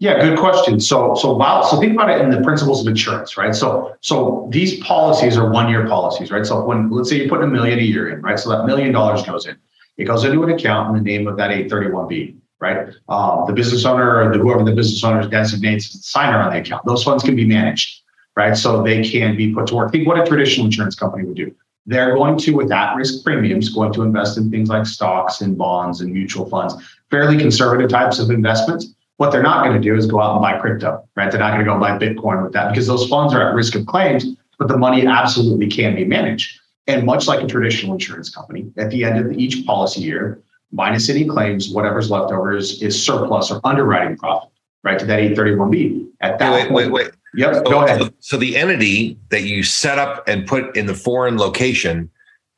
Yeah, 0.00 0.20
good 0.20 0.38
question. 0.38 0.78
So, 0.78 1.16
so 1.16 1.34
wow. 1.34 1.62
So 1.62 1.80
think 1.80 1.94
about 1.94 2.08
it 2.08 2.20
in 2.20 2.30
the 2.30 2.40
principles 2.42 2.80
of 2.80 2.86
insurance, 2.86 3.36
right? 3.36 3.52
So, 3.52 3.96
so 4.00 4.46
these 4.50 4.78
policies 4.78 5.36
are 5.36 5.50
one-year 5.50 5.88
policies, 5.88 6.30
right? 6.30 6.46
So 6.46 6.64
when 6.64 6.88
let's 6.90 7.10
say 7.10 7.16
you 7.16 7.28
put 7.28 7.42
a 7.42 7.46
million 7.48 7.80
a 7.80 7.82
year 7.82 8.10
in, 8.10 8.22
right? 8.22 8.38
So 8.38 8.50
that 8.50 8.64
million 8.64 8.92
dollars 8.92 9.24
goes 9.24 9.46
in. 9.46 9.56
It 9.96 10.04
goes 10.04 10.22
into 10.22 10.44
an 10.44 10.50
account 10.50 10.96
in 10.96 11.02
the 11.02 11.10
name 11.10 11.26
of 11.26 11.36
that 11.38 11.50
831B, 11.50 12.36
right? 12.60 12.94
Um, 13.08 13.44
the 13.48 13.52
business 13.52 13.84
owner 13.84 14.22
or 14.22 14.32
the, 14.32 14.38
whoever 14.38 14.62
the 14.62 14.72
business 14.72 15.02
owner 15.02 15.26
designates 15.28 15.86
as 15.86 15.92
the 15.94 16.02
signer 16.04 16.38
on 16.38 16.52
the 16.52 16.60
account. 16.60 16.84
Those 16.86 17.02
funds 17.02 17.24
can 17.24 17.34
be 17.34 17.44
managed, 17.44 18.02
right? 18.36 18.56
So 18.56 18.84
they 18.84 19.02
can 19.02 19.36
be 19.36 19.52
put 19.52 19.66
to 19.68 19.74
work. 19.74 19.90
Think 19.90 20.06
what 20.06 20.20
a 20.20 20.24
traditional 20.24 20.66
insurance 20.66 20.94
company 20.94 21.24
would 21.24 21.36
do. 21.36 21.52
They're 21.86 22.14
going 22.14 22.38
to, 22.38 22.52
with 22.52 22.70
at-risk 22.70 23.24
premiums, 23.24 23.70
going 23.70 23.92
to 23.94 24.02
invest 24.02 24.38
in 24.38 24.48
things 24.48 24.68
like 24.68 24.86
stocks 24.86 25.40
and 25.40 25.58
bonds 25.58 26.02
and 26.02 26.12
mutual 26.12 26.48
funds, 26.48 26.74
fairly 27.10 27.36
conservative 27.36 27.88
types 27.88 28.20
of 28.20 28.30
investments 28.30 28.94
what 29.18 29.32
they're 29.32 29.42
not 29.42 29.64
going 29.64 29.74
to 29.74 29.82
do 29.82 29.96
is 29.96 30.06
go 30.06 30.20
out 30.20 30.32
and 30.32 30.40
buy 30.40 30.58
crypto, 30.58 31.06
right? 31.16 31.30
They're 31.30 31.40
not 31.40 31.50
going 31.52 31.64
to 31.64 31.64
go 31.64 31.78
buy 31.78 31.98
Bitcoin 31.98 32.42
with 32.42 32.52
that 32.52 32.70
because 32.70 32.86
those 32.86 33.06
funds 33.08 33.34
are 33.34 33.48
at 33.48 33.54
risk 33.54 33.74
of 33.74 33.84
claims, 33.86 34.24
but 34.58 34.68
the 34.68 34.78
money 34.78 35.06
absolutely 35.06 35.66
can 35.66 35.96
be 35.96 36.04
managed. 36.04 36.60
And 36.86 37.04
much 37.04 37.26
like 37.26 37.42
a 37.42 37.46
traditional 37.46 37.92
insurance 37.92 38.30
company, 38.30 38.72
at 38.78 38.90
the 38.90 39.04
end 39.04 39.18
of 39.18 39.32
each 39.32 39.66
policy 39.66 40.02
year, 40.02 40.40
minus 40.70 41.08
any 41.08 41.26
claims, 41.26 41.68
whatever's 41.68 42.10
left 42.10 42.32
over 42.32 42.56
is, 42.56 42.80
is 42.80 43.00
surplus 43.00 43.50
or 43.50 43.60
underwriting 43.64 44.16
profit, 44.16 44.50
right? 44.84 44.98
To 45.00 45.04
that 45.06 45.18
831B. 45.18 46.08
At 46.20 46.38
that 46.38 46.52
wait, 46.52 46.68
point, 46.68 46.92
wait, 46.92 47.06
wait. 47.06 47.10
Yep, 47.34 47.54
so, 47.54 47.62
go 47.64 47.84
ahead. 47.84 48.14
So 48.20 48.36
the 48.36 48.56
entity 48.56 49.18
that 49.30 49.42
you 49.42 49.64
set 49.64 49.98
up 49.98 50.26
and 50.28 50.46
put 50.46 50.76
in 50.76 50.86
the 50.86 50.94
foreign 50.94 51.36
location 51.36 52.08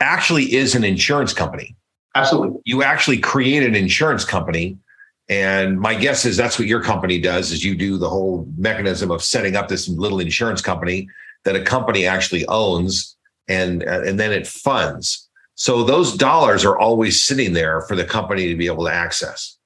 actually 0.00 0.54
is 0.54 0.74
an 0.74 0.84
insurance 0.84 1.32
company. 1.32 1.74
Absolutely. 2.14 2.60
You 2.66 2.82
actually 2.82 3.18
create 3.18 3.62
an 3.62 3.74
insurance 3.74 4.24
company 4.26 4.76
and 5.30 5.78
my 5.78 5.94
guess 5.94 6.24
is 6.24 6.36
that's 6.36 6.58
what 6.58 6.66
your 6.66 6.82
company 6.82 7.20
does 7.20 7.52
is 7.52 7.64
you 7.64 7.76
do 7.76 7.96
the 7.96 8.08
whole 8.08 8.48
mechanism 8.58 9.12
of 9.12 9.22
setting 9.22 9.54
up 9.54 9.68
this 9.68 9.88
little 9.88 10.18
insurance 10.18 10.60
company 10.60 11.08
that 11.44 11.54
a 11.54 11.62
company 11.62 12.04
actually 12.04 12.44
owns 12.46 13.16
and 13.48 13.84
and 13.84 14.18
then 14.18 14.32
it 14.32 14.46
funds. 14.46 15.28
So 15.54 15.84
those 15.84 16.16
dollars 16.16 16.64
are 16.64 16.76
always 16.76 17.22
sitting 17.22 17.52
there 17.52 17.82
for 17.82 17.94
the 17.94 18.04
company 18.04 18.48
to 18.48 18.56
be 18.56 18.66
able 18.66 18.84
to 18.86 18.92
access. 18.92 19.56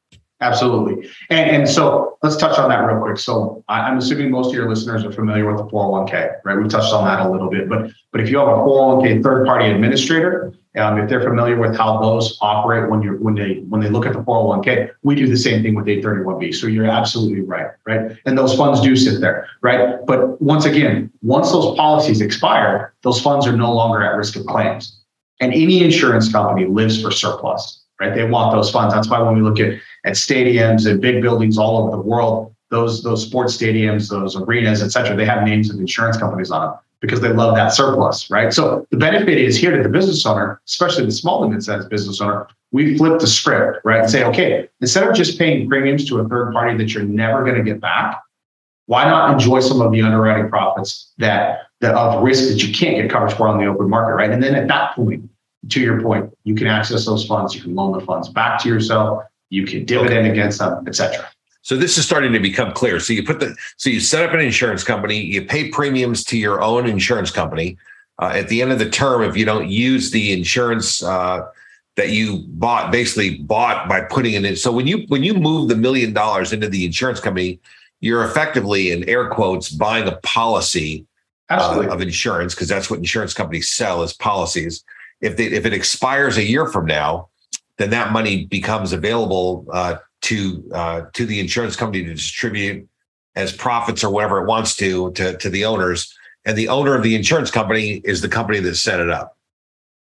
Absolutely. 0.40 1.08
And, 1.30 1.50
and 1.50 1.68
so 1.68 2.18
let's 2.22 2.36
touch 2.36 2.58
on 2.58 2.68
that 2.68 2.78
real 2.78 3.00
quick. 3.00 3.18
So 3.18 3.64
I'm 3.68 3.98
assuming 3.98 4.30
most 4.30 4.48
of 4.48 4.54
your 4.54 4.68
listeners 4.68 5.04
are 5.04 5.12
familiar 5.12 5.46
with 5.46 5.58
the 5.58 5.70
401k, 5.70 6.40
right? 6.44 6.58
We 6.58 6.68
touched 6.68 6.92
on 6.92 7.04
that 7.04 7.24
a 7.24 7.30
little 7.30 7.48
bit, 7.48 7.68
but 7.68 7.90
but 8.10 8.20
if 8.20 8.28
you 8.30 8.38
have 8.38 8.48
a 8.48 8.52
401k 8.52 9.22
third 9.22 9.46
party 9.46 9.70
administrator, 9.70 10.52
um, 10.76 10.98
if 10.98 11.08
they're 11.08 11.22
familiar 11.22 11.56
with 11.56 11.76
how 11.76 12.00
those 12.00 12.36
operate 12.40 12.90
when 12.90 13.00
you're 13.00 13.16
when 13.18 13.36
they 13.36 13.60
when 13.68 13.80
they 13.80 13.88
look 13.88 14.06
at 14.06 14.12
the 14.12 14.18
401k, 14.18 14.90
we 15.02 15.14
do 15.14 15.28
the 15.28 15.36
same 15.36 15.62
thing 15.62 15.76
with 15.76 15.86
831b. 15.86 16.52
So 16.54 16.66
you're 16.66 16.86
absolutely 16.86 17.42
right, 17.42 17.68
right? 17.86 18.16
And 18.26 18.36
those 18.36 18.56
funds 18.56 18.80
do 18.80 18.96
sit 18.96 19.20
there, 19.20 19.48
right? 19.62 20.04
But 20.04 20.42
once 20.42 20.64
again, 20.64 21.12
once 21.22 21.52
those 21.52 21.76
policies 21.76 22.20
expire, 22.20 22.92
those 23.02 23.20
funds 23.20 23.46
are 23.46 23.56
no 23.56 23.72
longer 23.72 24.02
at 24.02 24.16
risk 24.16 24.34
of 24.34 24.46
claims. 24.46 25.00
And 25.40 25.52
any 25.52 25.82
insurance 25.84 26.30
company 26.30 26.66
lives 26.66 27.00
for 27.00 27.10
surplus, 27.10 27.83
right? 28.00 28.14
They 28.14 28.24
want 28.24 28.52
those 28.52 28.70
funds. 28.70 28.94
That's 28.94 29.08
why 29.08 29.20
when 29.20 29.34
we 29.34 29.42
look 29.42 29.60
at 29.60 29.80
at 30.04 30.14
stadiums 30.14 30.90
and 30.90 31.00
big 31.00 31.22
buildings 31.22 31.58
all 31.58 31.78
over 31.78 31.96
the 31.96 32.02
world, 32.02 32.54
those 32.70 33.02
those 33.02 33.22
sports 33.26 33.56
stadiums, 33.56 34.10
those 34.10 34.36
arenas, 34.36 34.82
et 34.82 34.88
cetera, 34.88 35.16
they 35.16 35.26
have 35.26 35.44
names 35.44 35.70
of 35.70 35.78
insurance 35.78 36.16
companies 36.16 36.50
on 36.50 36.70
them 36.70 36.78
because 37.00 37.20
they 37.20 37.28
love 37.28 37.54
that 37.54 37.68
surplus, 37.68 38.30
right? 38.30 38.52
So 38.52 38.86
the 38.90 38.96
benefit 38.96 39.36
is 39.36 39.56
here 39.56 39.76
to 39.76 39.82
the 39.82 39.90
business 39.90 40.24
owner, 40.24 40.60
especially 40.66 41.04
the 41.04 41.12
small 41.12 41.44
and 41.44 41.52
mid-sized 41.52 41.90
business 41.90 42.20
owner. 42.20 42.48
We 42.72 42.96
flip 42.96 43.20
the 43.20 43.26
script, 43.26 43.80
right, 43.84 44.00
and 44.00 44.10
say, 44.10 44.24
okay, 44.24 44.68
instead 44.80 45.06
of 45.06 45.14
just 45.14 45.38
paying 45.38 45.68
premiums 45.68 46.08
to 46.08 46.18
a 46.20 46.28
third 46.28 46.52
party 46.52 46.76
that 46.78 46.94
you're 46.94 47.04
never 47.04 47.44
going 47.44 47.56
to 47.56 47.62
get 47.62 47.78
back, 47.78 48.20
why 48.86 49.04
not 49.04 49.32
enjoy 49.32 49.60
some 49.60 49.80
of 49.80 49.92
the 49.92 50.00
underwriting 50.02 50.48
profits 50.48 51.12
that, 51.18 51.68
that 51.80 51.94
of 51.94 52.22
risk 52.22 52.48
that 52.48 52.62
you 52.62 52.72
can't 52.74 52.96
get 52.96 53.10
coverage 53.10 53.34
for 53.34 53.48
on 53.48 53.58
the 53.58 53.66
open 53.66 53.88
market, 53.88 54.14
right? 54.14 54.30
And 54.30 54.42
then 54.42 54.54
at 54.54 54.66
that 54.68 54.94
point, 54.94 55.28
to 55.70 55.80
your 55.80 56.02
point, 56.02 56.32
you 56.44 56.54
can 56.54 56.66
access 56.66 57.06
those 57.06 57.26
funds, 57.26 57.54
you 57.54 57.62
can 57.62 57.74
loan 57.74 57.92
the 57.98 58.04
funds 58.04 58.28
back 58.28 58.60
to 58.62 58.68
yourself, 58.68 59.24
you 59.50 59.66
can 59.66 59.84
dividend 59.84 60.26
okay. 60.26 60.30
against 60.30 60.58
them, 60.58 60.86
etc. 60.86 61.28
So 61.62 61.76
this 61.76 61.96
is 61.96 62.04
starting 62.04 62.32
to 62.34 62.40
become 62.40 62.72
clear. 62.72 63.00
So 63.00 63.12
you 63.12 63.24
put 63.24 63.40
the 63.40 63.56
so 63.76 63.88
you 63.88 64.00
set 64.00 64.26
up 64.26 64.34
an 64.34 64.40
insurance 64.40 64.84
company, 64.84 65.20
you 65.20 65.44
pay 65.44 65.70
premiums 65.70 66.24
to 66.24 66.38
your 66.38 66.62
own 66.62 66.86
insurance 66.86 67.30
company. 67.30 67.78
Uh, 68.20 68.32
at 68.34 68.48
the 68.48 68.62
end 68.62 68.70
of 68.70 68.78
the 68.78 68.88
term, 68.88 69.22
if 69.22 69.36
you 69.36 69.44
don't 69.44 69.68
use 69.68 70.10
the 70.10 70.32
insurance 70.32 71.02
uh, 71.02 71.46
that 71.96 72.10
you 72.10 72.44
bought, 72.48 72.92
basically 72.92 73.38
bought 73.38 73.88
by 73.88 74.02
putting 74.02 74.34
it 74.34 74.44
in. 74.44 74.56
So 74.56 74.70
when 74.70 74.86
you 74.86 75.04
when 75.08 75.22
you 75.22 75.34
move 75.34 75.68
the 75.68 75.76
million 75.76 76.12
dollars 76.12 76.52
into 76.52 76.68
the 76.68 76.84
insurance 76.84 77.18
company, 77.18 77.60
you're 78.00 78.24
effectively 78.24 78.92
in 78.92 79.08
air 79.08 79.30
quotes 79.30 79.70
buying 79.70 80.06
a 80.06 80.16
policy 80.18 81.06
uh, 81.48 81.86
of 81.90 82.00
insurance 82.00 82.54
because 82.54 82.68
that's 82.68 82.90
what 82.90 82.98
insurance 82.98 83.34
companies 83.34 83.70
sell 83.70 84.02
as 84.02 84.12
policies. 84.12 84.84
If 85.20 85.36
they 85.36 85.44
if 85.44 85.66
it 85.66 85.72
expires 85.72 86.36
a 86.36 86.44
year 86.44 86.66
from 86.66 86.86
now, 86.86 87.28
then 87.78 87.90
that 87.90 88.12
money 88.12 88.46
becomes 88.46 88.92
available 88.92 89.66
uh, 89.72 89.96
to 90.22 90.70
uh, 90.72 91.02
to 91.12 91.26
the 91.26 91.40
insurance 91.40 91.76
company 91.76 92.04
to 92.04 92.14
distribute 92.14 92.88
as 93.36 93.52
profits 93.52 94.04
or 94.04 94.10
whatever 94.10 94.42
it 94.42 94.46
wants 94.46 94.76
to, 94.76 95.12
to 95.12 95.36
to 95.38 95.50
the 95.50 95.64
owners. 95.64 96.14
And 96.44 96.58
the 96.58 96.68
owner 96.68 96.94
of 96.94 97.02
the 97.02 97.14
insurance 97.14 97.50
company 97.50 98.02
is 98.04 98.20
the 98.20 98.28
company 98.28 98.60
that 98.60 98.76
set 98.76 99.00
it 99.00 99.08
up. 99.08 99.36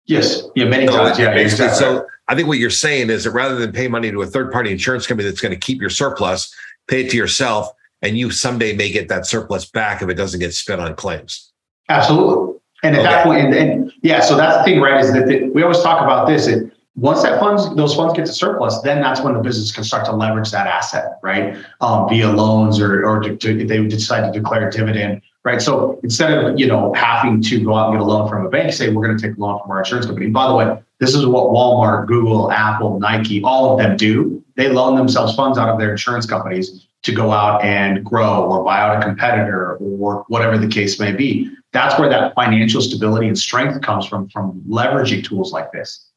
Yes. 0.05 0.43
Yeah. 0.55 0.65
Many 0.65 0.87
so, 0.87 0.97
times. 0.97 1.17
Yeah. 1.17 1.31
Exactly. 1.31 1.77
So 1.77 2.05
I 2.27 2.35
think 2.35 2.47
what 2.47 2.57
you're 2.57 2.69
saying 2.69 3.09
is 3.09 3.23
that 3.23 3.31
rather 3.31 3.55
than 3.55 3.71
pay 3.71 3.87
money 3.87 4.11
to 4.11 4.21
a 4.21 4.25
third 4.25 4.51
party 4.51 4.71
insurance 4.71 5.07
company 5.07 5.27
that's 5.27 5.41
going 5.41 5.53
to 5.53 5.59
keep 5.59 5.79
your 5.79 5.89
surplus, 5.89 6.53
pay 6.87 7.05
it 7.05 7.11
to 7.11 7.17
yourself, 7.17 7.69
and 8.01 8.17
you 8.17 8.29
someday 8.29 8.75
may 8.75 8.91
get 8.91 9.07
that 9.07 9.25
surplus 9.25 9.65
back 9.65 10.01
if 10.01 10.09
it 10.09 10.15
doesn't 10.15 10.39
get 10.39 10.53
spent 10.53 10.81
on 10.81 10.95
claims. 10.95 11.51
Absolutely. 11.89 12.52
And 12.83 12.95
at 12.95 13.01
okay. 13.01 13.09
that 13.09 13.23
point, 13.23 13.39
and, 13.45 13.53
and, 13.53 13.93
yeah, 14.01 14.19
so 14.19 14.35
that's 14.35 14.57
the 14.57 14.63
thing, 14.65 14.81
right? 14.81 14.99
Is 14.99 15.13
that 15.13 15.27
the, 15.27 15.49
we 15.49 15.63
always 15.63 15.81
talk 15.81 16.01
about 16.01 16.27
this. 16.27 16.47
And 16.47 16.69
once 16.95 17.23
that 17.23 17.39
funds 17.39 17.73
those 17.75 17.95
funds 17.95 18.13
get 18.13 18.25
to 18.25 18.33
surplus, 18.33 18.81
then 18.81 19.01
that's 19.01 19.21
when 19.21 19.33
the 19.33 19.39
business 19.39 19.71
can 19.71 19.83
start 19.83 20.05
to 20.05 20.11
leverage 20.11 20.51
that 20.51 20.67
asset, 20.67 21.17
right? 21.23 21.57
Um, 21.81 22.07
via 22.09 22.29
loans 22.29 22.79
or 22.79 23.05
or 23.05 23.21
to, 23.21 23.35
to, 23.37 23.61
if 23.61 23.67
they 23.67 23.83
decide 23.87 24.31
to 24.31 24.37
declare 24.37 24.67
a 24.67 24.71
dividend, 24.71 25.21
right? 25.43 25.61
So 25.61 25.99
instead 26.03 26.31
of 26.31 26.59
you 26.59 26.67
know 26.67 26.93
having 26.93 27.41
to 27.41 27.63
go 27.63 27.73
out 27.75 27.89
and 27.89 27.97
get 27.97 28.01
a 28.01 28.05
loan 28.05 28.29
from 28.29 28.45
a 28.45 28.49
bank, 28.49 28.73
say 28.73 28.89
we're 28.89 29.05
going 29.05 29.17
to 29.17 29.27
take 29.27 29.37
a 29.37 29.39
loan 29.39 29.59
from 29.61 29.71
our 29.71 29.79
insurance 29.79 30.05
company. 30.05 30.29
By 30.29 30.47
the 30.47 30.55
way, 30.55 30.77
this 30.99 31.15
is 31.15 31.25
what 31.25 31.45
Walmart, 31.45 32.07
Google, 32.07 32.51
Apple, 32.51 32.99
Nike, 32.99 33.41
all 33.43 33.71
of 33.71 33.79
them 33.79 33.97
do. 33.97 34.43
They 34.55 34.69
loan 34.69 34.95
themselves 34.95 35.35
funds 35.35 35.57
out 35.57 35.69
of 35.69 35.79
their 35.79 35.91
insurance 35.91 36.25
companies 36.25 36.85
to 37.01 37.11
go 37.11 37.31
out 37.31 37.63
and 37.63 38.03
grow 38.03 38.45
or 38.45 38.63
buy 38.63 38.79
out 38.79 38.97
a 38.97 39.05
competitor 39.05 39.77
or 39.77 40.25
whatever 40.27 40.57
the 40.57 40.67
case 40.67 40.99
may 40.99 41.11
be. 41.11 41.49
That's 41.73 41.99
where 41.99 42.09
that 42.09 42.33
financial 42.35 42.81
stability 42.81 43.27
and 43.27 43.37
strength 43.37 43.81
comes 43.81 44.05
from 44.05 44.29
from 44.29 44.63
leveraging 44.67 45.25
tools 45.25 45.51
like 45.51 45.71
this. 45.71 46.07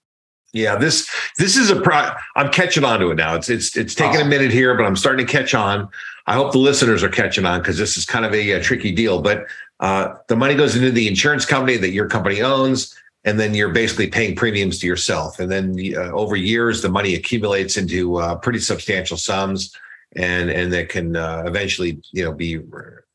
Yeah, 0.52 0.76
this 0.76 1.10
this 1.38 1.56
is 1.56 1.70
a 1.70 1.80
pro. 1.80 2.10
I'm 2.36 2.50
catching 2.50 2.84
on 2.84 3.00
to 3.00 3.10
it 3.10 3.16
now. 3.16 3.34
It's 3.34 3.48
it's 3.48 3.76
it's 3.76 3.94
taking 3.94 4.16
awesome. 4.16 4.28
a 4.28 4.30
minute 4.30 4.52
here, 4.52 4.74
but 4.74 4.86
I'm 4.86 4.96
starting 4.96 5.26
to 5.26 5.30
catch 5.30 5.54
on. 5.54 5.88
I 6.26 6.34
hope 6.34 6.52
the 6.52 6.58
listeners 6.58 7.02
are 7.02 7.08
catching 7.08 7.44
on 7.44 7.60
because 7.60 7.78
this 7.78 7.96
is 7.96 8.04
kind 8.04 8.24
of 8.24 8.32
a, 8.32 8.52
a 8.52 8.62
tricky 8.62 8.92
deal. 8.92 9.20
But 9.20 9.46
uh, 9.80 10.14
the 10.28 10.36
money 10.36 10.54
goes 10.54 10.74
into 10.76 10.90
the 10.90 11.08
insurance 11.08 11.44
company 11.44 11.76
that 11.78 11.90
your 11.90 12.08
company 12.08 12.42
owns, 12.42 12.94
and 13.24 13.38
then 13.38 13.54
you're 13.54 13.72
basically 13.72 14.08
paying 14.08 14.34
premiums 14.34 14.78
to 14.78 14.86
yourself. 14.86 15.40
And 15.40 15.50
then 15.50 15.76
uh, 15.94 16.12
over 16.12 16.36
years, 16.36 16.80
the 16.80 16.88
money 16.88 17.14
accumulates 17.14 17.76
into 17.76 18.16
uh, 18.16 18.36
pretty 18.36 18.60
substantial 18.60 19.16
sums, 19.16 19.76
and 20.14 20.48
and 20.48 20.72
that 20.72 20.88
can 20.88 21.16
uh, 21.16 21.44
eventually 21.46 22.00
you 22.12 22.24
know 22.24 22.32
be 22.32 22.60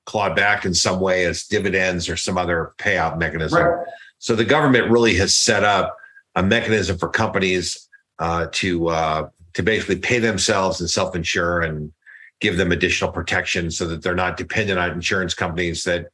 clawed 0.06 0.36
back 0.36 0.66
in 0.66 0.74
some 0.74 1.00
way 1.00 1.26
as 1.26 1.44
dividends 1.44 2.10
or 2.10 2.16
some 2.18 2.38
other 2.38 2.74
payout 2.78 3.18
mechanism. 3.18 3.64
Right. 3.64 3.88
So 4.20 4.36
the 4.36 4.46
government 4.46 4.92
really 4.92 5.16
has 5.16 5.36
set 5.36 5.64
up 5.64 5.98
a 6.36 6.44
mechanism 6.44 6.98
for 6.98 7.10
companies 7.10 7.88
uh, 8.20 8.48
to 8.52 8.88
uh, 8.90 9.30
to 9.54 9.64
basically 9.64 9.98
pay 9.98 10.20
themselves 10.20 10.80
and 10.80 10.90
self 10.90 11.16
insure 11.16 11.62
and 11.62 11.92
give 12.40 12.58
them 12.58 12.72
additional 12.72 13.12
protection 13.12 13.70
so 13.72 13.88
that 13.88 14.02
they're 14.02 14.16
not 14.16 14.38
dependent 14.38 14.80
on 14.80 14.92
insurance 14.92 15.34
companies 15.34 15.84
that 15.84 16.08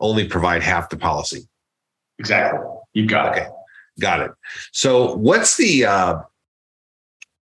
only 0.00 0.26
provide 0.26 0.62
half 0.62 0.88
the 0.88 0.96
policy. 0.96 1.46
Exactly. 2.18 2.60
You 2.92 3.06
got 3.06 3.32
okay. 3.32 3.46
it. 3.46 3.52
Got 4.00 4.20
it. 4.20 4.30
So 4.72 5.14
what's 5.16 5.56
the 5.56 5.84
uh 5.84 6.18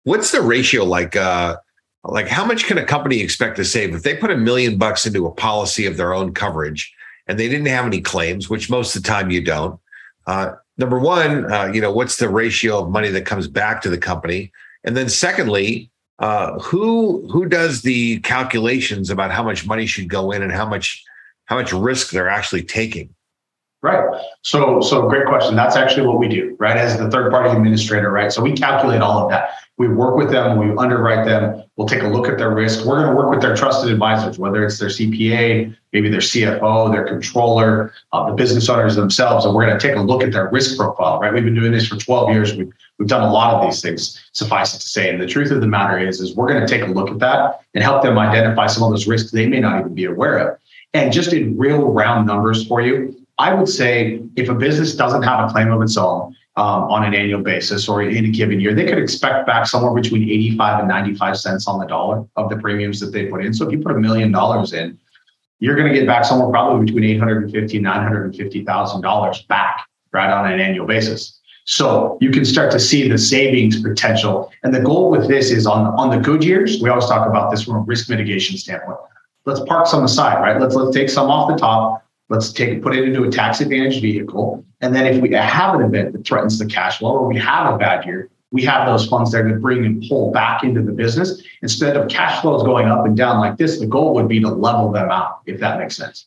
what's 0.05 0.33
the 0.33 0.43
ratio 0.43 0.85
like 0.85 1.17
uh 1.17 1.57
like 2.05 2.29
how 2.29 2.45
much 2.45 2.67
can 2.67 2.79
a 2.79 2.85
company 2.85 3.21
expect 3.21 3.57
to 3.57 3.65
save 3.65 3.95
if 3.95 4.03
they 4.03 4.17
put 4.17 4.31
a 4.31 4.37
million 4.37 4.77
bucks 4.77 5.07
into 5.07 5.27
a 5.27 5.31
policy 5.31 5.87
of 5.87 5.97
their 5.97 6.13
own 6.13 6.35
coverage 6.35 6.93
and 7.27 7.39
they 7.39 7.49
didn't 7.49 7.67
have 7.67 7.87
any 7.87 8.01
claims, 8.01 8.51
which 8.51 8.69
most 8.69 8.97
of 8.97 9.03
the 9.03 9.09
time 9.09 9.31
you 9.31 9.43
don't. 9.43 9.79
Uh, 10.27 10.55
number 10.79 10.99
one, 10.99 11.51
uh, 11.53 11.67
you 11.67 11.81
know, 11.81 11.93
what's 11.93 12.17
the 12.17 12.29
ratio 12.29 12.79
of 12.79 12.91
money 12.91 13.09
that 13.09 13.27
comes 13.27 13.47
back 13.47 13.81
to 13.83 13.91
the 13.91 13.99
company? 13.99 14.51
And 14.85 14.97
then 14.97 15.09
secondly, 15.09 15.91
uh, 16.19 16.59
who 16.59 17.29
who 17.31 17.47
does 17.47 17.83
the 17.83 18.21
calculations 18.21 19.11
about 19.11 19.31
how 19.31 19.43
much 19.43 19.67
money 19.67 19.87
should 19.87 20.09
go 20.09 20.31
in 20.31 20.43
and 20.43 20.53
how 20.53 20.69
much 20.69 21.03
how 21.47 21.57
much 21.57 21.73
risk 21.73 22.11
they're 22.11 22.29
actually 22.29 22.63
taking? 22.63 23.15
Right. 23.83 24.23
So, 24.43 24.81
so 24.81 25.09
great 25.09 25.27
question. 25.27 25.57
That's 25.57 25.75
actually 25.75 26.07
what 26.07 26.19
we 26.19 26.29
do, 26.29 26.57
right? 26.61 26.77
As 26.77 26.97
the 26.99 27.11
third 27.11 27.33
party 27.33 27.51
administrator, 27.51 28.13
right? 28.13 28.33
So 28.33 28.41
we 28.41 28.53
calculate 28.53 29.01
all 29.01 29.25
of 29.25 29.31
that. 29.31 29.51
We 29.79 29.89
work 29.89 30.17
with 30.17 30.31
them, 30.31 30.59
we 30.59 30.77
underwrite 30.77 31.27
them, 31.27 31.65
we'll 31.77 31.89
take 31.89 32.03
a 32.03 32.07
look 32.07 32.29
at 32.29 32.37
their 32.37 32.51
risk. 32.51 32.85
We're 32.85 33.03
going 33.03 33.09
to 33.09 33.17
work 33.17 33.31
with 33.31 33.41
their 33.41 33.57
trusted 33.57 33.91
advisors, 33.91 34.39
whether 34.39 34.65
it's 34.65 34.79
their 34.79 34.91
CPA, 34.91 35.75
maybe 35.93 36.11
their 36.11 36.21
CFO, 36.21 36.93
their 36.93 37.07
controller, 37.07 37.93
uh, 38.13 38.29
the 38.29 38.35
business 38.35 38.69
owners 38.69 38.97
themselves, 38.97 39.47
and 39.47 39.55
we're 39.55 39.67
going 39.67 39.79
to 39.79 39.87
take 39.89 39.97
a 39.97 40.01
look 40.01 40.23
at 40.23 40.31
their 40.33 40.51
risk 40.51 40.77
profile, 40.77 41.19
right? 41.21 41.33
We've 41.33 41.45
been 41.45 41.55
doing 41.55 41.73
this 41.73 41.89
for 41.89 41.97
12 41.97 42.31
years. 42.31 42.55
We've, 42.55 42.71
we've 42.99 43.09
done 43.09 43.23
a 43.23 43.33
lot 43.33 43.55
of 43.55 43.63
these 43.67 43.81
things, 43.81 44.23
suffice 44.33 44.75
it 44.75 44.81
to 44.81 44.87
say. 44.87 45.09
And 45.09 45.21
the 45.21 45.27
truth 45.27 45.51
of 45.51 45.61
the 45.63 45.67
matter 45.67 45.99
is, 45.99 46.21
is 46.21 46.37
we're 46.37 46.49
going 46.49 46.61
to 46.61 46.67
take 46.67 46.87
a 46.87 46.93
look 46.93 47.11
at 47.11 47.19
that 47.21 47.63
and 47.75 47.83
help 47.83 48.03
them 48.03 48.19
identify 48.19 48.67
some 48.67 48.83
of 48.83 48.91
those 48.91 49.07
risks 49.07 49.31
they 49.31 49.47
may 49.47 49.61
not 49.61 49.81
even 49.81 49.95
be 49.95 50.05
aware 50.05 50.37
of. 50.37 50.59
And 50.95 51.13
just 51.13 51.33
in 51.33 51.57
real 51.57 51.91
round 51.91 52.27
numbers 52.27 52.67
for 52.67 52.83
you, 52.83 53.17
I 53.39 53.55
would 53.55 53.69
say 53.69 54.23
if 54.37 54.49
a 54.49 54.55
business 54.55 54.95
doesn't 54.95 55.23
have 55.23 55.49
a 55.49 55.53
claim 55.53 55.73
of 55.73 55.81
its 55.83 55.97
own 55.97 56.37
um, 56.57 56.85
on 56.85 57.05
an 57.05 57.15
annual 57.15 57.43
basis 57.43 57.89
or 57.89 58.03
in 58.03 58.25
a 58.27 58.29
given 58.29 58.61
year, 58.61 58.75
they 58.75 58.85
could 58.85 58.99
expect 58.99 59.47
back 59.47 59.67
somewhere 59.67 59.95
between 59.95 60.29
85 60.29 60.81
and 60.81 60.89
95 60.89 61.39
cents 61.39 61.67
on 61.67 61.79
the 61.79 61.87
dollar 61.87 62.27
of 62.37 62.51
the 62.51 62.57
premiums 62.57 63.01
that 63.01 63.13
they 63.13 63.27
put 63.27 63.45
in. 63.45 63.55
So 63.55 63.67
if 63.67 63.73
you 63.73 63.79
put 63.79 63.93
a 63.93 63.99
million 63.99 64.33
dollars 64.33 64.73
in, 64.73 64.99
you're 65.61 65.77
going 65.77 65.91
to 65.91 65.95
get 65.99 66.07
back 66.07 66.25
somewhere 66.25 66.51
probably 66.51 66.85
between 66.85 67.05
850 67.05 67.77
and 67.77 67.85
950,000 67.85 69.01
dollars 69.01 69.43
back 69.43 69.87
right 70.13 70.31
on 70.31 70.51
an 70.53 70.61
annual 70.61 70.87
basis. 70.87 71.41
So 71.65 72.19
you 72.21 72.31
can 72.31 72.45
start 72.45 72.73
to 72.73 72.81
see 72.81 73.09
the 73.09 73.17
savings 73.17 73.81
potential. 73.81 74.53
And 74.65 74.75
the 74.75 74.81
goal 74.81 75.11
with 75.11 75.29
this 75.29 75.51
is 75.51 75.67
on, 75.67 75.87
on 75.95 76.11
the 76.11 76.19
good 76.19 76.43
years, 76.45 76.83
we 76.83 76.91
always 76.91 77.07
talk 77.07 77.27
about 77.27 77.51
this 77.51 77.63
from 77.63 77.77
a 77.77 77.81
risk 77.81 78.11
mitigation 78.11 78.57
standpoint. 78.59 78.99
Let's 79.47 79.61
park 79.61 79.87
some 79.87 80.05
aside, 80.05 80.41
right? 80.41 80.61
Let's 80.61 80.75
let's 80.75 80.95
take 80.95 81.09
some 81.09 81.31
off 81.31 81.49
the 81.49 81.57
top 81.57 82.05
Let's 82.29 82.53
take 82.53 82.83
put 82.83 82.95
it 82.97 83.05
into 83.05 83.25
a 83.25 83.31
tax 83.31 83.61
advantage 83.61 84.01
vehicle. 84.01 84.65
And 84.81 84.95
then 84.95 85.07
if 85.07 85.21
we 85.21 85.33
have 85.33 85.75
an 85.75 85.83
event 85.83 86.13
that 86.13 86.27
threatens 86.27 86.59
the 86.59 86.67
cash 86.67 86.99
flow 86.99 87.13
or 87.13 87.27
we 87.27 87.39
have 87.39 87.75
a 87.75 87.77
bad 87.77 88.07
year, 88.07 88.31
we 88.53 88.63
have 88.65 88.87
those 88.87 89.07
funds 89.07 89.33
there 89.33 89.47
to 89.47 89.55
bring 89.55 89.85
and 89.85 90.05
pull 90.09 90.31
back 90.31 90.63
into 90.63 90.83
the 90.83 90.93
business. 90.93 91.43
Instead 91.63 91.97
of 91.97 92.09
cash 92.09 92.41
flows 92.43 92.63
going 92.63 92.87
up 92.87 93.05
and 93.05 93.17
down 93.17 93.41
like 93.41 93.57
this, 93.57 93.81
the 93.81 93.87
goal 93.87 94.15
would 94.15 94.29
be 94.29 94.41
to 94.41 94.49
level 94.49 94.93
them 94.93 95.11
out, 95.11 95.41
if 95.47 95.59
that 95.61 95.79
makes 95.79 95.97
sense. 95.97 96.27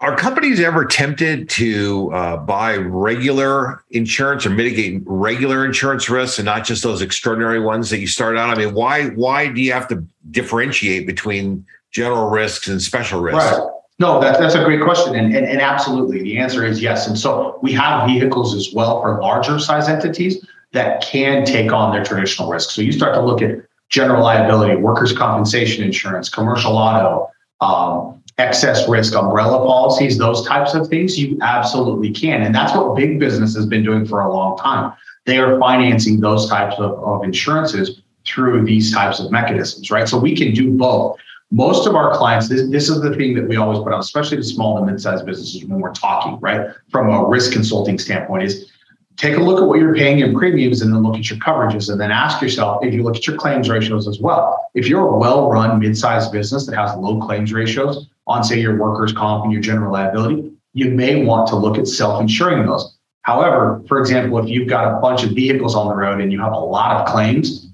Are 0.00 0.16
companies 0.16 0.60
ever 0.60 0.86
tempted 0.86 1.50
to 1.50 2.10
uh, 2.14 2.36
buy 2.38 2.76
regular 2.76 3.84
insurance 3.90 4.46
or 4.46 4.50
mitigate 4.50 5.02
regular 5.04 5.66
insurance 5.66 6.08
risks 6.08 6.38
and 6.38 6.46
not 6.46 6.64
just 6.64 6.82
those 6.82 7.02
extraordinary 7.02 7.60
ones 7.60 7.90
that 7.90 7.98
you 7.98 8.06
start 8.06 8.38
out? 8.38 8.56
I 8.56 8.58
mean, 8.64 8.72
why 8.72 9.08
why 9.08 9.48
do 9.48 9.60
you 9.60 9.72
have 9.72 9.88
to 9.88 10.02
differentiate 10.30 11.06
between 11.06 11.66
general 11.90 12.30
risks 12.30 12.66
and 12.66 12.80
special 12.80 13.20
risks? 13.20 13.44
Right. 13.44 13.70
No, 14.00 14.18
that, 14.18 14.40
that's 14.40 14.54
a 14.54 14.64
great 14.64 14.80
question. 14.80 15.14
And, 15.14 15.36
and, 15.36 15.46
and 15.46 15.60
absolutely, 15.60 16.22
the 16.22 16.38
answer 16.38 16.64
is 16.64 16.80
yes. 16.80 17.06
And 17.06 17.18
so 17.18 17.58
we 17.62 17.70
have 17.74 18.08
vehicles 18.08 18.54
as 18.54 18.72
well 18.72 19.02
for 19.02 19.20
larger 19.20 19.58
size 19.58 19.88
entities 19.88 20.44
that 20.72 21.02
can 21.02 21.44
take 21.44 21.70
on 21.70 21.92
their 21.92 22.02
traditional 22.02 22.48
risk. 22.48 22.70
So 22.70 22.80
you 22.80 22.92
start 22.92 23.14
to 23.14 23.20
look 23.20 23.42
at 23.42 23.58
general 23.90 24.24
liability, 24.24 24.76
workers' 24.76 25.12
compensation 25.12 25.84
insurance, 25.84 26.30
commercial 26.30 26.78
auto, 26.78 27.30
um, 27.60 28.22
excess 28.38 28.88
risk, 28.88 29.14
umbrella 29.14 29.58
policies, 29.66 30.16
those 30.16 30.46
types 30.46 30.72
of 30.74 30.88
things, 30.88 31.18
you 31.18 31.36
absolutely 31.42 32.10
can. 32.10 32.42
And 32.42 32.54
that's 32.54 32.74
what 32.74 32.96
big 32.96 33.18
business 33.18 33.54
has 33.54 33.66
been 33.66 33.84
doing 33.84 34.06
for 34.06 34.20
a 34.20 34.32
long 34.32 34.56
time. 34.56 34.94
They 35.26 35.36
are 35.36 35.58
financing 35.58 36.20
those 36.20 36.48
types 36.48 36.76
of, 36.78 36.92
of 37.04 37.22
insurances 37.22 38.00
through 38.26 38.64
these 38.64 38.94
types 38.94 39.20
of 39.20 39.30
mechanisms, 39.30 39.90
right? 39.90 40.08
So 40.08 40.18
we 40.18 40.34
can 40.34 40.54
do 40.54 40.70
both 40.70 41.18
most 41.50 41.86
of 41.86 41.94
our 41.94 42.16
clients, 42.16 42.48
this, 42.48 42.68
this 42.70 42.88
is 42.88 43.00
the 43.00 43.14
thing 43.16 43.34
that 43.34 43.48
we 43.48 43.56
always 43.56 43.78
put 43.80 43.92
out, 43.92 44.00
especially 44.00 44.36
the 44.36 44.44
small 44.44 44.78
and 44.78 44.86
mid-sized 44.86 45.26
businesses 45.26 45.64
when 45.64 45.80
we're 45.80 45.92
talking, 45.92 46.38
right? 46.40 46.70
From 46.90 47.10
a 47.10 47.26
risk 47.26 47.52
consulting 47.52 47.98
standpoint, 47.98 48.44
is 48.44 48.70
take 49.16 49.36
a 49.36 49.40
look 49.40 49.60
at 49.60 49.66
what 49.66 49.78
you're 49.80 49.94
paying 49.94 50.20
in 50.20 50.34
premiums 50.34 50.80
and 50.80 50.94
then 50.94 51.02
look 51.02 51.16
at 51.16 51.28
your 51.28 51.38
coverages 51.40 51.90
and 51.90 52.00
then 52.00 52.12
ask 52.12 52.40
yourself 52.40 52.84
if 52.84 52.94
you 52.94 53.02
look 53.02 53.16
at 53.16 53.26
your 53.26 53.36
claims 53.36 53.68
ratios 53.68 54.06
as 54.06 54.20
well. 54.20 54.70
If 54.74 54.86
you're 54.86 55.06
a 55.06 55.18
well-run 55.18 55.80
mid-sized 55.80 56.30
business 56.32 56.66
that 56.66 56.76
has 56.76 56.96
low 56.96 57.20
claims 57.20 57.52
ratios 57.52 58.08
on 58.26 58.44
say 58.44 58.60
your 58.60 58.78
workers' 58.78 59.12
comp 59.12 59.44
and 59.44 59.52
your 59.52 59.60
general 59.60 59.92
liability, 59.92 60.52
you 60.72 60.90
may 60.92 61.24
want 61.24 61.48
to 61.48 61.56
look 61.56 61.78
at 61.78 61.88
self-insuring 61.88 62.64
those. 62.64 62.96
However, 63.22 63.82
for 63.88 63.98
example, 63.98 64.38
if 64.38 64.48
you've 64.48 64.68
got 64.68 64.96
a 64.96 65.00
bunch 65.00 65.24
of 65.24 65.32
vehicles 65.32 65.74
on 65.74 65.88
the 65.88 65.94
road 65.94 66.20
and 66.20 66.32
you 66.32 66.40
have 66.40 66.52
a 66.52 66.58
lot 66.58 66.96
of 66.96 67.06
claims, 67.12 67.69